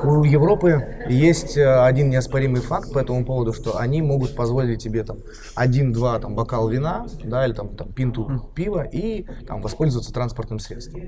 у 0.04 0.22
Европы 0.22 1.04
есть 1.08 1.56
э, 1.56 1.66
один 1.80 2.10
неоспоримый 2.10 2.60
факт 2.60 2.92
по 2.92 2.98
этому 3.00 3.24
поводу, 3.24 3.52
что 3.52 3.78
они 3.78 4.00
могут 4.00 4.36
позволить 4.36 4.82
тебе 4.82 5.02
там 5.02 5.18
один-два 5.56 6.18
там 6.20 6.34
бокал 6.36 6.68
вина, 6.68 7.06
да, 7.24 7.44
или 7.46 7.52
там, 7.54 7.68
там 7.76 7.92
пинту 7.92 8.48
пива 8.54 8.82
и 8.82 9.26
там 9.46 9.60
воспользоваться 9.62 10.12
транспортным 10.12 10.60
средством. 10.60 11.00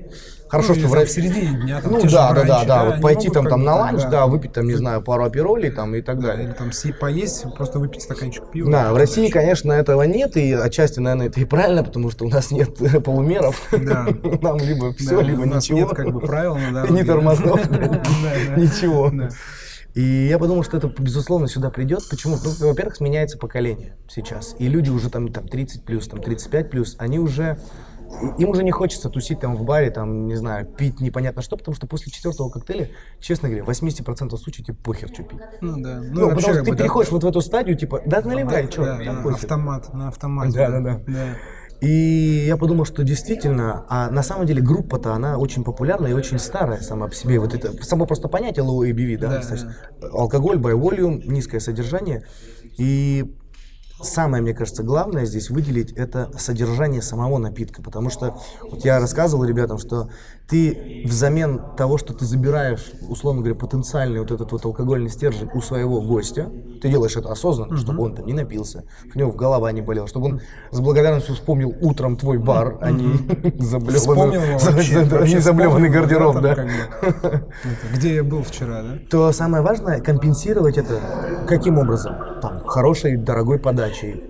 Хорошо, 0.49 0.73
Ну, 0.73 0.79
что 0.79 0.87
в 0.89 0.91
в 1.05 1.07
середине 1.09 1.61
дня, 1.61 1.81
там, 1.81 1.91
ну 1.93 2.01
да, 2.03 2.33
да, 2.33 2.43
да, 2.43 2.65
да, 2.65 2.85
вот 2.85 3.01
пойти 3.01 3.29
там, 3.29 3.47
там 3.47 3.63
на 3.63 3.75
ланч, 3.75 4.01
да, 4.11 4.27
выпить 4.27 4.51
там, 4.53 4.67
не 4.67 4.73
знаю, 4.75 5.01
пару 5.01 5.28
аперолей 5.29 5.71
там 5.71 5.95
и 5.95 6.01
так 6.01 6.19
Да, 6.19 6.27
далее. 6.27 6.47
или 6.47 6.53
там 6.53 6.71
си- 6.71 6.91
поесть, 6.91 7.45
просто 7.55 7.79
выпить 7.79 8.01
стаканчик 8.01 8.49
пива. 8.51 8.69
Да, 8.71 8.93
в 8.93 8.97
России, 8.97 9.29
конечно, 9.29 9.71
этого 9.71 10.03
нет, 10.03 10.35
и 10.37 10.51
отчасти, 10.53 10.99
наверное, 10.99 11.27
это 11.27 11.39
и 11.39 11.45
правильно, 11.45 11.83
потому 11.83 12.11
что 12.11 12.25
у 12.25 12.29
нас 12.29 12.51
нет 12.51 12.75
полумеров. 13.03 13.61
Да. 13.71 14.05
Нам 14.41 14.57
либо 14.57 14.89
Да, 14.89 14.95
все, 14.97 15.21
либо 15.21 15.41
у 15.41 15.45
нас 15.45 15.63
ничего. 15.63 15.79
нет 15.79 15.89
как 15.89 16.11
бы 16.11 16.19
правил 16.19 16.57
на 16.57 16.71
дороге. 16.73 16.93
Ни 17.01 17.03
тормозов, 17.05 17.67
Да, 17.69 17.77
да. 17.77 18.55
ничего. 18.55 19.09
Да. 19.13 19.29
И 19.95 20.27
я 20.29 20.37
подумал, 20.37 20.63
что 20.63 20.77
это, 20.77 20.87
безусловно, 20.99 21.47
сюда 21.47 21.71
придет. 21.71 22.01
Почему? 22.09 22.37
Ну, 22.43 22.67
во-первых, 22.67 22.95
сменяется 22.97 23.37
поколение 23.39 23.95
сейчас. 24.07 24.55
И 24.59 24.67
люди 24.67 24.89
уже 24.91 25.09
там, 25.09 25.29
там 25.33 25.47
30 25.47 25.83
плюс, 25.83 26.07
там 26.07 26.21
35 26.21 26.69
плюс, 26.69 26.95
они 26.99 27.17
уже 27.19 27.57
им 28.37 28.49
уже 28.49 28.63
не 28.63 28.71
хочется 28.71 29.09
тусить 29.09 29.39
там 29.39 29.55
в 29.55 29.63
баре, 29.63 29.91
там, 29.91 30.27
не 30.27 30.35
знаю, 30.35 30.65
пить 30.65 30.99
непонятно 30.99 31.41
что, 31.41 31.57
потому 31.57 31.75
что 31.75 31.87
после 31.87 32.11
четвертого 32.11 32.49
коктейля, 32.49 32.89
честно 33.19 33.49
говоря, 33.49 33.65
80% 33.65 34.37
случаев 34.37 34.67
тебе 34.67 34.77
похер, 34.77 35.09
что 35.13 35.23
пить. 35.23 35.39
Ну 35.61 35.81
да. 35.81 36.01
Ну, 36.01 36.29
вообще, 36.29 36.35
потому 36.35 36.39
что 36.41 36.63
ты 36.63 36.71
бы, 36.71 36.77
да, 36.77 36.83
переходишь 36.83 37.11
вот 37.11 37.23
в 37.23 37.27
эту 37.27 37.41
стадию, 37.41 37.77
типа, 37.77 38.01
да, 38.05 38.21
наливай, 38.21 38.65
да, 38.65 38.71
что, 38.71 38.85
да, 38.85 38.97
там 38.97 39.23
да, 39.23 39.29
автомат, 39.31 39.93
на 39.93 40.07
автомате. 40.07 40.57
Да, 40.57 40.69
да, 40.69 40.79
да. 40.79 41.01
да. 41.07 41.35
И 41.81 42.45
я 42.45 42.57
подумал, 42.57 42.83
что 42.83 43.03
действительно, 43.03 43.85
а 43.87 44.09
на 44.09 44.21
самом 44.21 44.45
деле 44.45 44.61
группа-то, 44.61 45.13
она 45.13 45.37
очень 45.37 45.63
популярная 45.63 46.11
и 46.11 46.13
очень 46.13 46.37
старая 46.37 46.81
сама 46.81 47.07
по 47.07 47.15
себе. 47.15 47.39
Вот 47.39 47.53
это 47.53 47.71
само 47.83 48.05
просто 48.05 48.27
понятие 48.27 48.65
low 48.65 48.79
ABV, 48.79 49.17
да, 49.17 49.29
Да, 49.29 49.41
то 49.41 49.53
есть 49.53 49.65
алкоголь 50.11 50.57
by 50.57 50.73
volume, 50.77 51.25
низкое 51.25 51.61
содержание. 51.61 52.25
И 52.77 53.33
самое, 54.01 54.41
мне 54.41 54.53
кажется, 54.53 54.83
главное 54.83 55.25
здесь 55.25 55.49
выделить 55.49 55.91
это 55.93 56.31
содержание 56.37 57.01
самого 57.01 57.37
напитка, 57.37 57.81
потому 57.81 58.09
что 58.09 58.37
вот 58.61 58.85
я 58.85 58.99
рассказывал 58.99 59.43
ребятам, 59.43 59.77
что 59.77 60.09
ты 60.47 61.03
взамен 61.05 61.61
того, 61.77 61.97
что 61.97 62.13
ты 62.13 62.25
забираешь, 62.25 62.91
условно 63.07 63.41
говоря, 63.41 63.55
потенциальный 63.55 64.19
вот 64.19 64.31
этот 64.31 64.51
вот 64.51 64.65
алкогольный 64.65 65.09
стержень 65.09 65.49
у 65.53 65.61
своего 65.61 66.01
гостя, 66.01 66.51
ты 66.81 66.89
делаешь 66.89 67.15
это 67.15 67.31
осознанно, 67.31 67.77
чтобы 67.77 68.03
он 68.03 68.15
там 68.15 68.25
не 68.25 68.33
напился, 68.33 68.83
у 69.13 69.17
него 69.17 69.31
голова 69.31 69.71
не 69.71 69.81
болела, 69.81 70.07
чтобы 70.07 70.25
он 70.27 70.41
с 70.71 70.79
благодарностью 70.79 71.35
вспомнил 71.35 71.75
утром 71.81 72.17
твой 72.17 72.39
бар, 72.39 72.77
а 72.81 72.89
не 72.89 73.13
заблеванный, 73.59 74.59
заблеванный 74.59 75.39
вспомнил, 75.39 75.91
гардероб, 75.91 76.41
да. 76.41 76.55
Где 77.93 78.15
я 78.15 78.23
был 78.23 78.41
вчера, 78.43 78.81
да? 78.81 78.97
то 79.09 79.31
самое 79.31 79.63
важное 79.63 80.01
компенсировать 80.01 80.77
это 80.77 80.99
каким 81.47 81.77
образом? 81.77 82.15
Там, 82.41 82.59
хорошей, 82.65 83.17
дорогой 83.17 83.59
подачей, 83.59 84.23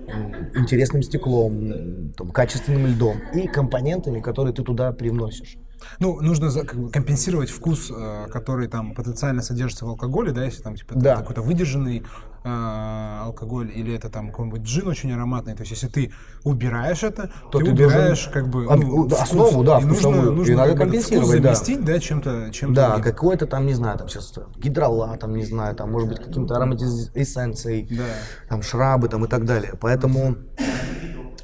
интересным 0.54 1.02
стеклом, 1.02 2.12
там, 2.16 2.30
качественным 2.30 2.86
льдом 2.86 3.18
и 3.32 3.46
компонентами, 3.46 4.20
которые 4.20 4.54
ты 4.54 4.62
туда 4.62 4.92
привносишь. 4.92 5.56
Ну, 5.98 6.20
нужно 6.20 6.50
за- 6.50 6.64
как 6.64 6.78
бы 6.78 6.90
компенсировать 6.90 7.50
вкус, 7.50 7.90
э, 7.90 8.26
который 8.32 8.68
там 8.68 8.94
потенциально 8.94 9.42
содержится 9.42 9.84
в 9.86 9.88
алкоголе, 9.88 10.32
да, 10.32 10.44
если 10.44 10.62
там 10.62 10.76
типа 10.76 10.94
Да. 10.96 11.16
какой-то 11.16 11.42
выдержанный 11.42 12.04
э, 12.42 13.18
алкоголь 13.24 13.70
или 13.74 13.94
это 13.94 14.08
там 14.08 14.30
какой-нибудь 14.30 14.62
джин 14.62 14.88
очень 14.88 15.12
ароматный. 15.12 15.54
То 15.54 15.60
есть, 15.60 15.72
если 15.72 15.88
ты 15.88 16.10
убираешь 16.42 17.02
это, 17.02 17.30
То 17.52 17.58
ты, 17.58 17.66
ты 17.66 17.70
убираешь 17.72 18.24
должен 18.24 18.32
как 18.32 18.48
бы 18.48 18.64
об- 18.64 18.80
ну, 18.82 19.06
да, 19.06 19.16
вкус. 19.16 19.28
основу, 19.28 19.62
да, 19.62 19.72
И 19.78 19.84
нужно, 19.84 19.92
вкусовую. 19.92 20.32
И 20.32 20.36
нужно 20.36 20.56
надо 20.56 20.68
как 20.70 20.78
бы 20.78 20.84
этот 20.84 20.92
компенсировать, 21.06 21.28
вкус 21.28 21.42
да. 21.42 21.54
заместить, 21.54 21.84
да, 21.84 21.98
чем-то, 21.98 22.50
чем-то. 22.50 22.74
Да, 22.74 22.88
другим. 22.94 23.04
какой-то 23.12 23.46
там, 23.46 23.66
не 23.66 23.74
знаю, 23.74 23.98
там 23.98 24.08
сейчас 24.08 24.32
гидрола, 24.56 25.18
там, 25.18 25.34
не 25.36 25.44
знаю, 25.44 25.76
там, 25.76 25.92
может 25.92 26.08
быть, 26.08 26.18
каким-то 26.24 26.56
ароматизацией, 26.56 27.86
Да. 27.94 28.04
там, 28.48 28.62
шрабы, 28.62 29.08
там, 29.08 29.24
и 29.26 29.28
так 29.28 29.44
далее. 29.44 29.74
Поэтому 29.78 30.36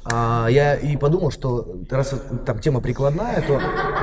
а, 0.09 0.47
я 0.47 0.75
и 0.75 0.95
подумал, 0.95 1.31
что 1.31 1.65
раз 1.89 2.13
там 2.45 2.59
тема 2.59 2.81
прикладная, 2.81 3.41
то 3.41 3.59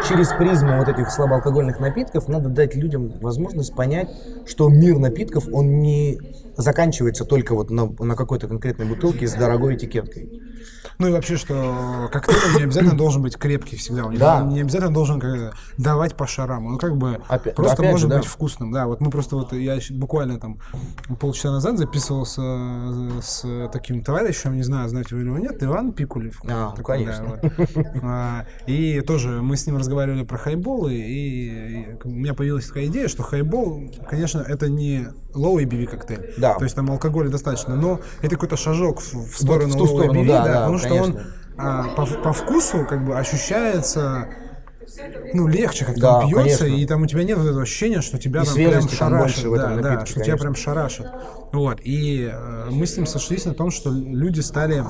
через 0.07 0.29
призму 0.33 0.79
вот 0.79 0.89
этих 0.89 1.11
слабоалкогольных 1.11 1.81
напитков 1.81 2.29
надо 2.29 2.49
дать 2.49 2.75
людям 2.75 3.13
возможность 3.21 3.75
понять, 3.75 4.11
что 4.47 4.69
мир 4.69 4.99
напитков, 4.99 5.47
он 5.53 5.81
не 5.81 6.19
заканчивается 6.57 7.25
только 7.25 7.55
вот 7.55 7.71
на, 7.71 7.87
на 7.99 8.17
какой-то 8.17 8.49
конкретной 8.49 8.87
бутылке 8.87 9.27
с 9.27 9.33
дорогой 9.33 9.77
этикеткой. 9.77 10.43
Ну 10.99 11.09
и 11.09 11.11
вообще, 11.13 11.37
что 11.37 12.09
коктейль 12.13 12.37
он 12.51 12.57
не 12.57 12.63
обязательно 12.65 12.97
должен 12.97 13.23
быть 13.23 13.37
крепкий 13.37 13.77
всегда. 13.77 14.05
Он 14.07 14.13
не- 14.13 14.19
Да. 14.19 14.43
не 14.43 14.61
обязательно 14.61 14.93
должен 14.95 15.21
как 15.21 15.55
давать 15.79 16.15
по 16.17 16.27
шарам. 16.27 16.67
Он 16.67 16.79
как 16.79 16.97
бы 16.97 17.21
Опять- 17.29 17.55
просто 17.55 17.75
опять 17.75 17.87
же, 17.87 17.93
может 17.93 18.09
да. 18.11 18.17
быть 18.19 18.27
вкусным. 18.27 18.73
Да, 18.73 18.87
вот 18.87 19.01
мы 19.01 19.11
просто 19.11 19.37
вот 19.37 19.53
я 19.53 19.79
буквально 19.91 20.39
там 20.39 20.59
полчаса 21.21 21.51
назад 21.51 21.79
записывался 21.79 22.43
э, 22.43 23.11
с 23.23 23.69
таким 23.73 24.03
товарищем, 24.03 24.55
не 24.55 24.63
знаю, 24.63 24.89
знаете 24.89 25.15
вы 25.15 25.23
или 25.23 25.29
его 25.29 25.39
нет, 25.39 25.63
Иван 25.63 25.93
Пикулев. 25.93 26.41
А, 26.47 26.71
ну, 26.71 26.77
Такой, 26.77 27.05
да, 27.05 27.13
конечно. 27.13 27.41
вот. 27.41 27.87
А, 28.03 28.45
И 28.67 29.01
тоже 29.01 29.43
мы 29.43 29.57
с 29.57 29.67
ним 29.67 29.77
разговаривали 29.77 30.23
про 30.25 30.39
хайболы, 30.39 30.95
и 30.95 31.35
и 31.35 31.97
у 32.05 32.11
меня 32.11 32.35
появилась 32.35 32.67
такая 32.69 32.87
идея, 32.87 33.09
что 33.09 33.23
хайбол, 33.23 33.91
конечно, 34.09 34.41
это 34.41 34.69
не 34.69 35.09
low 35.35 35.57
ABV 35.63 35.87
коктейль. 35.87 36.35
Да. 36.39 36.55
То 36.55 36.65
есть 36.65 36.77
там 36.77 36.91
алкоголя 36.91 37.29
достаточно, 37.29 37.75
но 37.75 38.01
это 38.21 38.31
какой-то 38.37 38.57
шажок 38.57 39.01
в, 39.01 39.13
в 39.15 39.37
сторону 39.37 39.75
в 39.75 39.77
ту 39.79 39.87
сторону, 39.87 40.23
ABV, 40.23 40.27
да, 40.29 40.45
да, 40.45 40.53
да, 40.53 40.61
потому 40.61 40.79
что 40.85 40.95
он 40.95 41.19
а, 41.57 41.89
по, 41.95 42.07
по 42.07 42.33
вкусу 42.33 42.87
как 42.89 43.05
бы 43.05 43.19
ощущается 43.19 44.29
ну, 45.33 45.49
легче, 45.49 45.85
как 45.85 45.97
Да, 45.97 46.21
там 46.21 46.29
пьется, 46.29 46.65
конечно. 46.65 46.83
и 46.83 46.87
там 46.87 47.03
у 47.03 47.07
тебя 47.07 47.25
нет 47.25 47.39
вот 47.39 47.47
этого 47.47 47.63
ощущения, 47.63 48.01
что 48.01 48.19
тебя 48.19 48.43
И 48.43 48.45
там 48.45 48.55
прям 48.55 48.73
там 48.73 48.89
шарашит. 48.89 49.45
больше 49.45 49.49
в 49.49 49.55
этом 49.55 49.77
да, 49.77 49.83
да, 49.83 49.91
напитке, 49.91 50.13
что 50.13 50.25
тебя 50.25 50.37
прям 50.37 50.55
шарашит. 50.55 51.07
Вот. 51.53 51.81
И 51.83 52.31
э, 52.31 52.69
мы 52.71 52.87
с 52.87 52.97
ним 52.97 53.07
сошлись 53.07 53.45
на 53.45 53.55
том, 53.55 53.71
что 53.71 53.91
люди 53.91 54.41
стали 54.41 54.85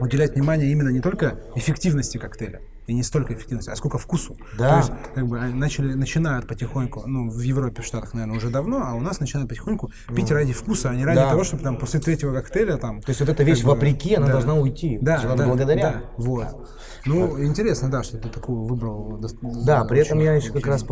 уделять 0.00 0.34
внимание 0.34 0.70
именно 0.72 0.88
не 0.88 1.00
только 1.00 1.38
эффективности 1.54 2.18
коктейля, 2.18 2.60
и 2.86 2.94
не 2.94 3.02
столько 3.02 3.34
эффективности, 3.34 3.70
а 3.70 3.76
сколько 3.76 3.98
вкусу. 3.98 4.36
Да. 4.58 4.70
То 4.70 4.76
есть, 4.78 4.92
как 5.14 5.26
бы 5.26 5.38
они 5.38 5.54
начали, 5.54 5.94
начинают 5.94 6.46
потихоньку, 6.46 7.04
ну, 7.06 7.30
в 7.30 7.40
Европе, 7.40 7.82
в 7.82 7.86
Штатах, 7.86 8.14
наверное, 8.14 8.36
уже 8.36 8.50
давно, 8.50 8.82
а 8.84 8.94
у 8.94 9.00
нас 9.00 9.20
начинают 9.20 9.48
потихоньку 9.48 9.90
пить 10.14 10.30
ради 10.30 10.52
вкуса, 10.52 10.90
а 10.90 10.94
не 10.94 11.04
ради 11.04 11.20
Да. 11.20 11.30
того, 11.30 11.44
чтобы 11.44 11.62
там 11.62 11.76
после 11.76 12.00
третьего 12.00 12.34
коктейля 12.34 12.76
там... 12.76 13.00
То 13.00 13.10
есть 13.10 13.20
вот 13.20 13.28
эта 13.28 13.42
вещь 13.44 13.58
как 13.58 13.66
бы, 13.66 13.70
вопреки, 13.72 14.14
она 14.14 14.26
да. 14.26 14.32
должна 14.32 14.54
уйти. 14.54 14.98
Да, 15.00 15.22
Надо 15.22 15.36
да, 15.36 15.48
благодаря. 15.48 15.92
да, 15.92 16.02
вот. 16.16 16.68
Ну, 17.04 17.42
интересно, 17.42 17.90
да, 17.90 18.02
что 18.02 18.18
ты 18.18 18.28
такую 18.28 18.62
выбрал. 18.62 19.20
Да, 19.64 19.84
при 19.84 20.00
этом 20.00 20.20
я 20.20 20.34
еще 20.34 20.52
как 20.52 20.66
раз 20.66 20.84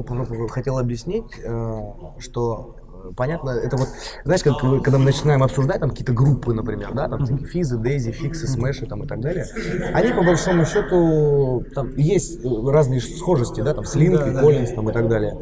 хотел 0.51 0.79
объяснить, 0.79 1.25
э, 1.43 1.81
что 2.19 2.77
понятно, 3.17 3.51
это 3.51 3.77
вот, 3.77 3.89
знаешь, 4.25 4.43
как 4.43 4.59
когда 4.83 4.99
мы 4.99 5.05
начинаем 5.07 5.43
обсуждать 5.43 5.81
там 5.81 5.91
какие-то 5.91 6.13
группы, 6.13 6.53
например, 6.53 6.93
да, 6.95 7.09
там 7.09 7.25
такие 7.25 7.47
физы, 7.47 7.79
дейзи, 7.79 8.13
фиксы, 8.13 8.47
смеши 8.47 8.87
там 8.87 9.05
и 9.05 9.07
так 9.07 9.21
далее, 9.21 9.47
они 9.95 10.13
по 10.13 10.23
большому 10.23 10.65
счету, 10.67 11.65
там 11.75 11.97
есть 11.97 12.45
э, 12.45 12.49
разные 12.71 13.01
схожести, 13.01 13.61
да, 13.61 13.75
там 13.75 13.85
с 13.85 13.95
Линк, 13.95 14.19
Да, 14.19 14.31
да, 14.31 14.41
Коллинз 14.41 14.71
там 14.73 14.89
и 14.91 14.93
так 14.93 15.09
далее. 15.09 15.37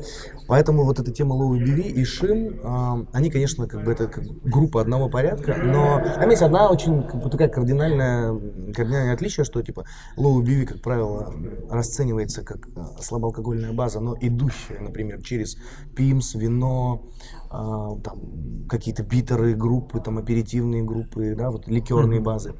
Поэтому 0.48 0.84
вот 0.84 0.98
эта 0.98 1.12
тема 1.12 1.36
Low 1.36 1.58
ABV 1.58 1.90
и 1.90 2.04
Шим, 2.04 2.58
э, 2.62 3.06
они, 3.12 3.30
конечно, 3.30 3.68
как 3.68 3.84
бы 3.84 3.92
это 3.92 4.06
как 4.08 4.24
группа 4.42 4.80
одного 4.80 5.10
порядка, 5.10 5.54
но 5.62 6.02
там 6.14 6.30
есть 6.30 6.42
одна 6.42 6.70
очень 6.70 7.02
как 7.02 7.22
бы, 7.22 7.28
такая 7.28 7.48
кардинальная, 7.48 8.32
кардинальное 8.74 9.12
отличие, 9.12 9.44
что 9.44 9.62
типа 9.62 9.84
Low 10.16 10.42
ABV, 10.42 10.64
как 10.64 10.80
правило, 10.80 11.34
расценивается 11.70 12.42
как 12.42 12.66
э, 12.74 12.80
слабоалкогольная 13.00 13.74
база, 13.74 14.00
но 14.00 14.16
идущая, 14.18 14.80
например, 14.80 15.22
через 15.22 15.58
пимс, 15.94 16.34
вино, 16.34 17.04
а, 17.50 17.96
там 18.02 18.66
какие-то 18.68 19.02
битеры 19.02 19.54
группы, 19.54 20.00
там 20.00 20.16
аперитивные 20.16 20.82
группы, 20.82 21.34
да, 21.36 21.50
вот 21.50 21.66
ликерные 21.66 22.20
базы 22.20 22.54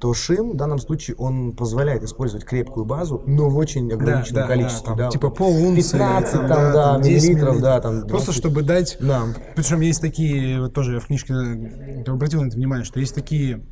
то 0.00 0.14
шим 0.14 0.52
в 0.52 0.56
данном 0.56 0.78
случае 0.78 1.16
он 1.16 1.52
позволяет 1.52 2.02
использовать 2.02 2.44
крепкую 2.44 2.86
базу, 2.86 3.22
но 3.26 3.48
в 3.48 3.56
очень 3.56 3.92
ограниченном 3.92 4.42
да, 4.42 4.46
количестве. 4.46 4.86
там, 4.86 4.96
да. 4.96 5.08
Типа 5.10 5.30
полунции. 5.30 5.98
15 5.98 6.32
там, 6.32 6.48
да, 6.48 6.72
там, 6.72 7.02
10 7.02 7.27
миллилитров, 7.28 7.60
да, 7.60 7.80
там. 7.80 8.06
Просто 8.06 8.32
20. 8.32 8.34
чтобы 8.34 8.62
дать 8.62 8.96
Да. 9.00 9.26
Причем 9.54 9.80
есть 9.80 10.00
такие, 10.00 10.60
вот 10.60 10.74
тоже 10.74 10.94
я 10.94 11.00
в 11.00 11.06
книжке 11.06 11.34
э, 11.34 12.04
обратил 12.06 12.42
на 12.42 12.48
это 12.48 12.56
внимание, 12.56 12.84
что 12.84 13.00
есть 13.00 13.14
такие 13.14 13.62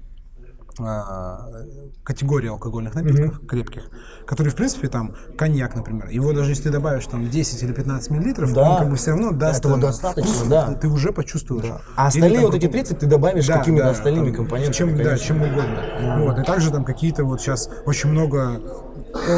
категории 2.04 2.48
алкогольных 2.48 2.94
напитков 2.94 3.46
крепких, 3.46 3.84
которые, 4.26 4.52
в 4.52 4.56
принципе, 4.56 4.88
там, 4.88 5.14
коньяк, 5.36 5.74
например, 5.74 6.08
его 6.08 6.32
даже 6.32 6.50
если 6.50 6.64
ты 6.64 6.70
добавишь 6.70 7.06
там 7.06 7.28
10 7.28 7.62
или 7.62 7.72
15 7.72 8.10
миллилитров, 8.10 8.52
Да. 8.52 8.70
он 8.70 8.78
как 8.78 8.90
бы 8.90 8.96
все 8.96 9.10
равно 9.12 9.32
даст 9.32 9.60
Этого 9.60 9.76
э, 9.78 9.80
достаточно, 9.80 10.32
вкус, 10.32 10.46
да. 10.48 10.74
ты 10.74 10.88
уже 10.88 11.12
почувствуешь. 11.12 11.64
Да. 11.64 11.80
А 11.96 12.02
Или 12.02 12.08
остальные 12.08 12.34
там 12.36 12.44
вот 12.46 12.54
эти 12.54 12.66
какой- 12.66 12.80
30 12.80 12.98
ты 12.98 13.06
добавишь 13.06 13.46
Да, 13.46 13.58
какими-то 13.58 13.84
да, 13.84 13.90
остальными 13.90 14.26
там, 14.26 14.36
компонентами. 14.36 14.74
Чем, 14.74 14.96
да, 14.96 15.04
конечно. 15.04 15.26
чем 15.26 15.42
угодно. 15.42 15.82
Вот. 16.18 16.38
И 16.38 16.42
также 16.42 16.70
там 16.70 16.84
какие-то 16.84 17.24
вот 17.24 17.40
сейчас 17.40 17.68
очень 17.86 18.10
много 18.10 18.60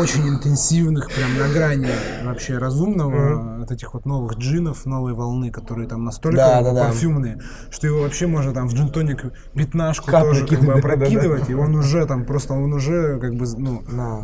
очень 0.00 0.28
интенсивных, 0.28 1.08
прям 1.08 1.38
на 1.38 1.48
грани 1.54 1.88
вообще 2.24 2.58
разумного, 2.58 3.62
от 3.62 3.70
этих 3.70 3.94
вот 3.94 4.06
новых 4.06 4.36
джинов, 4.36 4.86
новой 4.86 5.12
волны, 5.12 5.52
которые 5.52 5.86
там 5.88 6.04
настолько 6.04 6.38
Да, 6.38 6.62
да, 6.62 6.72
да. 6.72 6.84
парфюмные, 6.86 7.40
что 7.70 7.86
его 7.86 8.00
вообще 8.02 8.26
можно 8.26 8.52
там 8.52 8.68
в 8.68 8.74
джин-тоник 8.74 9.32
пятнашку 9.54 10.10
Капли 10.10 10.28
тоже 10.40 10.46
как 10.46 10.60
бы 10.60 10.80
кидать, 10.80 10.80
опрокидывать, 11.28 11.50
и 11.50 11.54
он 11.54 11.74
уже 11.74 12.06
там 12.06 12.24
просто, 12.24 12.54
он 12.54 12.72
уже 12.72 13.18
как 13.20 13.34
бы, 13.34 13.46
ну, 13.56 13.82
Да. 13.90 14.22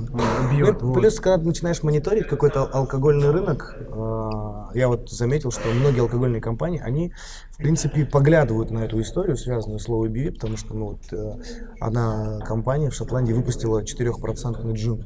бьет. 0.50 0.82
Ну, 0.82 0.94
Плюс, 0.94 1.20
когда 1.20 1.38
ты 1.38 1.44
начинаешь 1.46 1.82
мониторить 1.82 2.26
какой-то 2.26 2.61
ал- 2.61 2.70
алкогольный 2.73 3.30
рынок, 3.30 3.76
э, 3.78 4.30
я 4.75 4.88
вот 4.88 5.11
заметил, 5.11 5.50
что 5.50 5.68
многие 5.68 6.00
алкогольные 6.00 6.40
компании, 6.40 6.80
они, 6.84 7.12
в 7.50 7.56
принципе, 7.58 8.04
поглядывают 8.04 8.70
на 8.70 8.80
эту 8.80 9.00
историю, 9.00 9.37
связанную 9.37 9.78
с 9.78 9.88
low 9.88 10.04
потому 10.32 10.56
что 10.56 10.75
ну, 10.75 10.87
вот, 10.87 11.00
э, 11.12 11.32
одна 11.80 12.40
компания 12.40 12.90
в 12.90 12.94
Шотландии 12.94 13.32
выпустила 13.32 13.82
4% 13.82 14.73
джин. 14.73 15.04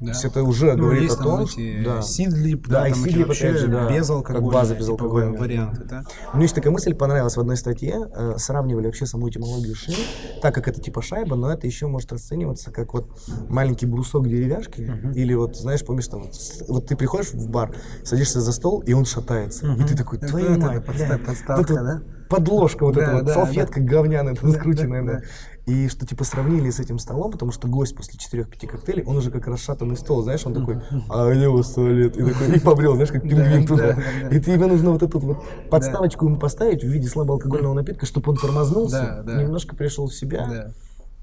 Да. 0.00 0.06
То 0.06 0.10
есть 0.12 0.24
это 0.24 0.42
уже 0.44 0.74
Ну, 0.74 0.84
говорит 0.84 1.02
есть 1.02 1.16
о 1.16 1.22
том, 1.22 1.48
да. 1.84 2.02
Сидлип, 2.02 2.68
Да, 2.68 2.82
да, 2.82 2.88
и 2.88 2.94
Сидлип, 2.94 3.26
вообще 3.26 3.48
опять 3.48 3.60
же, 3.60 3.68
да, 3.68 3.90
без 3.90 4.06
как 4.06 4.16
алкоголя, 4.16 4.52
база 4.52 4.74
безалкогольная. 4.76 5.38
варианты, 5.38 5.84
да. 5.84 6.04
Мне 6.34 6.44
еще 6.44 6.54
такая 6.54 6.72
мысль 6.72 6.94
понравилась 6.94 7.36
в 7.36 7.40
одной 7.40 7.56
статье. 7.56 8.08
э, 8.14 8.34
сравнивали 8.38 8.86
вообще 8.86 9.06
саму 9.06 9.28
этимологию 9.28 9.74
шин, 9.74 9.94
так 10.40 10.54
как 10.54 10.68
это 10.68 10.80
типа 10.80 11.02
шайба, 11.02 11.34
но 11.36 11.50
это 11.52 11.66
еще 11.66 11.88
может 11.88 12.12
расцениваться 12.12 12.70
как 12.70 12.94
вот 12.94 13.08
маленький 13.48 13.86
брусок 13.86 14.28
деревяшки. 14.28 14.80
Или 15.14 15.34
вот, 15.34 15.56
знаешь, 15.56 15.84
помнишь, 15.84 16.06
там, 16.08 16.30
вот, 16.68 16.86
ты 16.86 16.96
приходишь 16.96 17.32
в 17.32 17.48
бар, 17.48 17.74
садишься 18.04 18.40
за 18.40 18.52
стол, 18.52 18.80
и 18.80 18.92
он 18.92 19.04
шатается. 19.04 19.66
И 19.72 19.82
ты 19.84 19.96
такой, 19.96 20.18
Это 20.18 20.28
твою 20.28 20.50
вот 20.50 20.58
мать, 20.58 20.84
подставка, 20.84 21.60
это 21.60 21.74
да? 21.74 22.02
Подложка 22.28 22.84
вот 22.84 22.94
Да, 22.94 23.02
эта 23.02 23.12
вот, 23.16 23.24
да, 23.24 23.34
салфетка 23.34 23.80
говняная, 23.80 24.34
там, 24.34 24.50
скрученная, 24.52 25.02
да, 25.02 25.12
да. 25.14 25.20
И 25.66 25.88
что 25.88 26.06
типа 26.06 26.24
сравнили 26.24 26.70
с 26.70 26.80
этим 26.80 26.98
столом, 26.98 27.30
потому 27.30 27.52
что 27.52 27.68
гость 27.68 27.94
после 27.94 28.18
4-5 28.18 28.66
коктейлей, 28.66 29.04
он 29.04 29.16
уже 29.18 29.30
как 29.30 29.46
расшатанный 29.46 29.96
стол, 29.96 30.22
знаешь, 30.22 30.46
он 30.46 30.54
такой, 30.54 30.80
а 31.10 31.26
у 31.26 31.32
него 31.34 31.62
туалет, 31.62 32.16
и 32.16 32.24
такой, 32.24 32.56
и 32.56 32.58
побрел, 32.60 32.94
знаешь, 32.94 33.10
как 33.10 33.22
пингвин 33.22 33.62
Да, 33.62 33.66
туда. 33.66 33.86
да, 33.92 34.02
да. 34.30 34.36
И 34.36 34.40
тебе 34.40 34.66
нужно 34.66 34.92
вот 34.92 35.02
эту 35.02 35.18
вот 35.18 35.44
подставочку 35.70 36.26
ему 36.26 36.38
поставить 36.38 36.82
в 36.82 36.86
виде 36.88 37.06
слабоалкогольного 37.08 37.74
напитка, 37.74 38.06
чтобы 38.06 38.30
он 38.30 38.36
тормознулся, 38.38 39.22
Да, 39.26 39.34
да. 39.34 39.42
немножко 39.42 39.76
пришел 39.76 40.06
в 40.06 40.14
себя. 40.14 40.46
Да. 40.48 40.70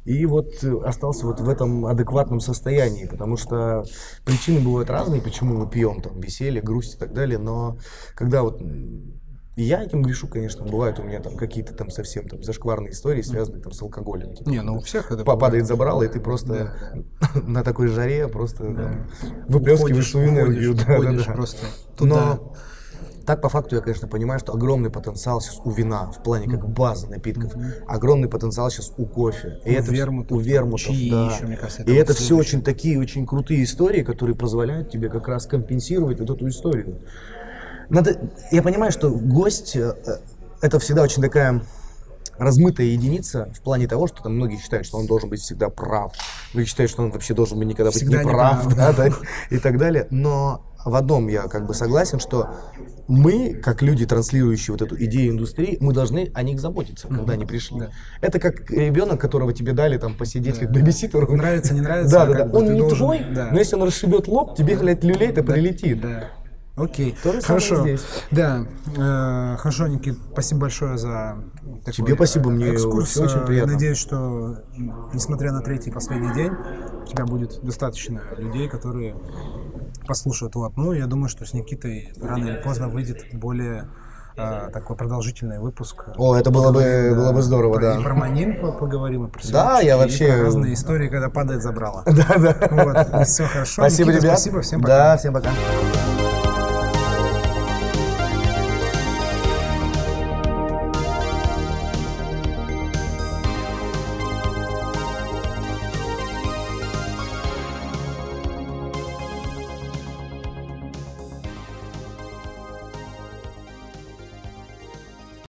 И 0.06 0.24
вот 0.28 0.64
э, 0.64 0.72
остался 0.86 1.26
вот 1.26 1.40
в 1.40 1.50
этом 1.50 1.88
адекватном 1.88 2.40
состоянии, 2.40 3.06
потому 3.06 3.38
что 3.38 3.84
причины 4.24 4.60
бывают 4.60 4.92
разные, 4.92 5.20
почему 5.20 5.56
мы 5.58 5.68
пьем, 5.68 6.00
там, 6.02 6.20
веселье, 6.20 6.62
грусть 6.62 6.94
и 6.94 6.98
так 7.00 7.12
далее, 7.14 7.40
но 7.40 7.78
когда 8.14 8.44
вот 8.44 8.62
и 9.56 9.64
я 9.64 9.82
этим 9.84 10.02
грешу, 10.02 10.28
конечно, 10.28 10.66
бывают 10.66 11.00
у 11.00 11.04
меня 11.04 11.22
там 11.22 11.38
какие-то 11.38 11.74
там 11.74 11.90
совсем 11.90 12.28
там 12.28 12.44
зашкварные 12.44 12.92
истории, 12.92 13.22
связанные 13.22 13.62
там 13.62 13.72
с 13.72 13.82
алкоголем. 13.82 14.34
Типа, 14.36 14.50
Не, 14.50 14.62
ну 14.62 14.76
у 14.76 14.80
всех 14.82 15.12
это 15.12 15.24
па- 15.24 15.38
падает 15.38 15.66
забрало, 15.66 16.04
и 16.04 16.08
ты 16.10 16.20
просто 16.20 16.96
на 17.48 17.64
такой 17.64 17.88
жаре 17.88 18.28
просто 18.28 18.66
там, 18.74 19.08
выплескиваешь 19.48 20.12
свою 20.12 20.30
энергию. 20.30 20.74
уходишь, 20.74 20.86
да, 20.86 20.94
да, 20.94 21.00
уходишь 21.00 21.26
да. 21.26 21.34
просто 21.34 21.66
туда. 21.96 22.16
Но 22.16 22.54
так 23.26 23.42
по 23.42 23.50
факту 23.50 23.76
я, 23.76 23.82
конечно, 23.82 24.08
понимаю, 24.08 24.40
что 24.40 24.54
огромный 24.54 24.92
потенциал 24.92 25.42
сейчас 25.42 25.60
у 25.64 25.72
вина 25.72 26.12
в 26.12 26.22
плане 26.22 26.48
как 26.48 26.68
базы 26.70 27.08
напитков, 27.08 27.54
огромный 27.88 28.30
потенциал 28.30 28.70
сейчас 28.70 28.94
у 28.98 29.06
кофе. 29.06 29.60
И 29.66 29.70
У 29.70 29.74
это 29.74 29.92
вермутов, 29.92 30.38
у 30.38 30.40
вермутов, 30.40 30.82
чаи 30.82 31.10
да. 31.10 31.32
еще, 31.34 31.46
мне 31.46 31.58
кажется, 31.58 31.82
И 31.82 31.86
это 31.86 31.92
вот 31.92 32.02
это 32.02 32.14
все 32.14 32.36
очень 32.38 32.62
такие 32.62 33.00
очень 33.00 33.26
крутые 33.26 33.64
истории, 33.64 34.04
которые 34.04 34.36
позволяют 34.36 34.92
тебе 34.92 35.10
как 35.10 35.28
раз 35.28 35.48
компенсировать 35.48 36.20
вот 36.20 36.30
эту 36.30 36.48
историю. 36.48 37.00
Надо, 37.90 38.20
я 38.52 38.62
понимаю, 38.62 38.92
что 38.92 39.10
гость 39.12 39.76
э, 39.76 39.96
э, 40.06 40.18
это 40.62 40.80
всегда 40.80 41.04
очень 41.04 41.22
такая 41.22 41.62
размытая 42.38 42.88
единица 42.88 43.50
в 43.56 43.62
плане 43.62 43.88
того, 43.88 44.08
что 44.08 44.24
там 44.24 44.36
многие 44.36 44.58
считают, 44.58 44.86
что 44.86 44.98
он 44.98 45.06
должен 45.06 45.30
быть 45.30 45.40
всегда 45.40 45.70
прав, 45.70 46.14
многие 46.54 46.68
считают, 46.68 46.92
что 46.92 47.04
он 47.04 47.12
вообще 47.12 47.34
должен 47.34 47.58
быть 47.58 47.68
никогда 47.68 47.92
быть 47.92 47.98
Всегда 47.98 48.24
не 48.24 48.30
прав, 48.30 48.66
неправ, 48.66 48.76
да, 48.98 49.10
да, 49.10 49.16
и 49.50 49.58
так 49.58 49.78
далее. 49.78 50.08
Но 50.10 50.62
в 50.84 50.96
одном 50.96 51.28
я 51.28 51.44
как 51.44 51.66
бы 51.66 51.74
согласен, 51.74 52.20
что 52.20 52.50
мы, 53.08 53.54
как 53.54 53.82
люди, 53.82 54.06
транслирующие 54.06 54.74
вот 54.74 54.82
эту 54.82 55.02
идею 55.04 55.32
индустрии, 55.32 55.78
мы 55.80 55.94
должны 55.94 56.32
о 56.34 56.44
них 56.44 56.60
заботиться, 56.60 57.08
когда 57.08 57.34
они 57.34 57.46
пришли. 57.46 57.80
Да. 57.80 57.90
Это 58.22 58.40
как 58.40 58.70
ребенок, 58.70 59.20
которого 59.20 59.54
тебе 59.54 59.74
дали 59.74 59.98
там 59.98 60.16
посидеть 60.16 60.60
как 60.60 60.72
бэбиситеру. 60.72 61.32
Нравится, 61.36 61.74
не 61.74 61.82
нравится, 61.82 62.12
Да, 62.12 62.26
да, 62.26 62.46
да. 62.46 62.58
Он 62.58 62.74
не 62.74 62.80
должен- 62.80 62.98
твой, 62.98 63.26
да. 63.34 63.50
но 63.52 63.60
если 63.60 63.76
он 63.76 63.84
расшибет 63.84 64.28
лоб, 64.28 64.56
тебе, 64.58 64.76
блядь, 64.78 65.04
люлей-то 65.04 65.44
прилетит. 65.44 66.02
Да. 66.02 66.30
Окей. 66.78 67.16
То 67.24 67.34
Хорошо. 67.42 67.82
здесь. 67.84 68.06
Да. 68.32 68.66
Э, 68.98 69.56
хорошо, 69.58 69.88
Никит, 69.88 70.18
спасибо 70.34 70.62
большое 70.62 70.98
за 70.98 71.38
такой, 71.86 71.94
Тебе 71.94 72.16
спасибо, 72.16 72.50
мне 72.50 72.68
экскурс. 72.68 73.16
очень 73.18 73.40
приятно. 73.46 73.74
Надеюсь, 73.74 73.98
что 73.98 74.58
несмотря 75.14 75.52
на 75.54 75.62
третий 75.62 75.90
и 75.90 75.94
последний 75.94 76.34
день, 76.34 76.52
у 77.04 77.06
тебя 77.06 77.26
будет 77.26 77.64
достаточно 77.64 78.22
людей, 78.38 78.68
которые 78.68 79.16
послушают. 80.06 80.56
Вот. 80.56 80.76
Ну, 80.76 80.92
я 80.92 81.08
думаю, 81.08 81.30
что 81.30 81.46
с 81.46 81.54
Никитой 81.54 82.12
рано 82.22 82.46
или 82.46 82.62
поздно 82.62 82.90
выйдет 82.90 83.24
более 83.34 83.88
э, 84.38 84.70
такой 84.74 84.98
продолжительный 84.98 85.60
выпуск. 85.60 86.04
О, 86.18 86.36
это 86.36 86.52
было 86.52 86.74
бы- 86.74 86.80
Поговорим, 86.82 87.16
было 87.16 87.32
бы 87.32 87.42
здорово, 87.42 87.74
про- 87.76 87.82
да. 87.82 88.00
И 88.02 88.04
про 88.04 88.14
Манин 88.16 88.60
по- 88.60 88.74
поговорим, 88.74 89.28
и 89.28 89.30
про 89.30 89.42
Да, 89.50 89.80
я 89.80 89.96
и 89.96 89.98
вообще- 89.98 90.28
про 90.34 90.44
разные 90.44 90.74
истории, 90.74 91.08
когда 91.08 91.30
падает 91.30 91.64
забрало. 91.64 92.04
Да, 92.06 92.36
да. 92.38 92.56
Вот. 92.70 93.26
Все 93.28 93.46
хорошо. 93.46 93.82
Спасибо, 93.84 94.10
Никита, 94.10 94.26
ребят. 94.26 94.40
Спасибо, 94.40 94.62
всем 94.62 94.82
пока. 94.82 94.94
Да, 94.98 95.18
всем 95.18 95.34
пока. 95.34 95.52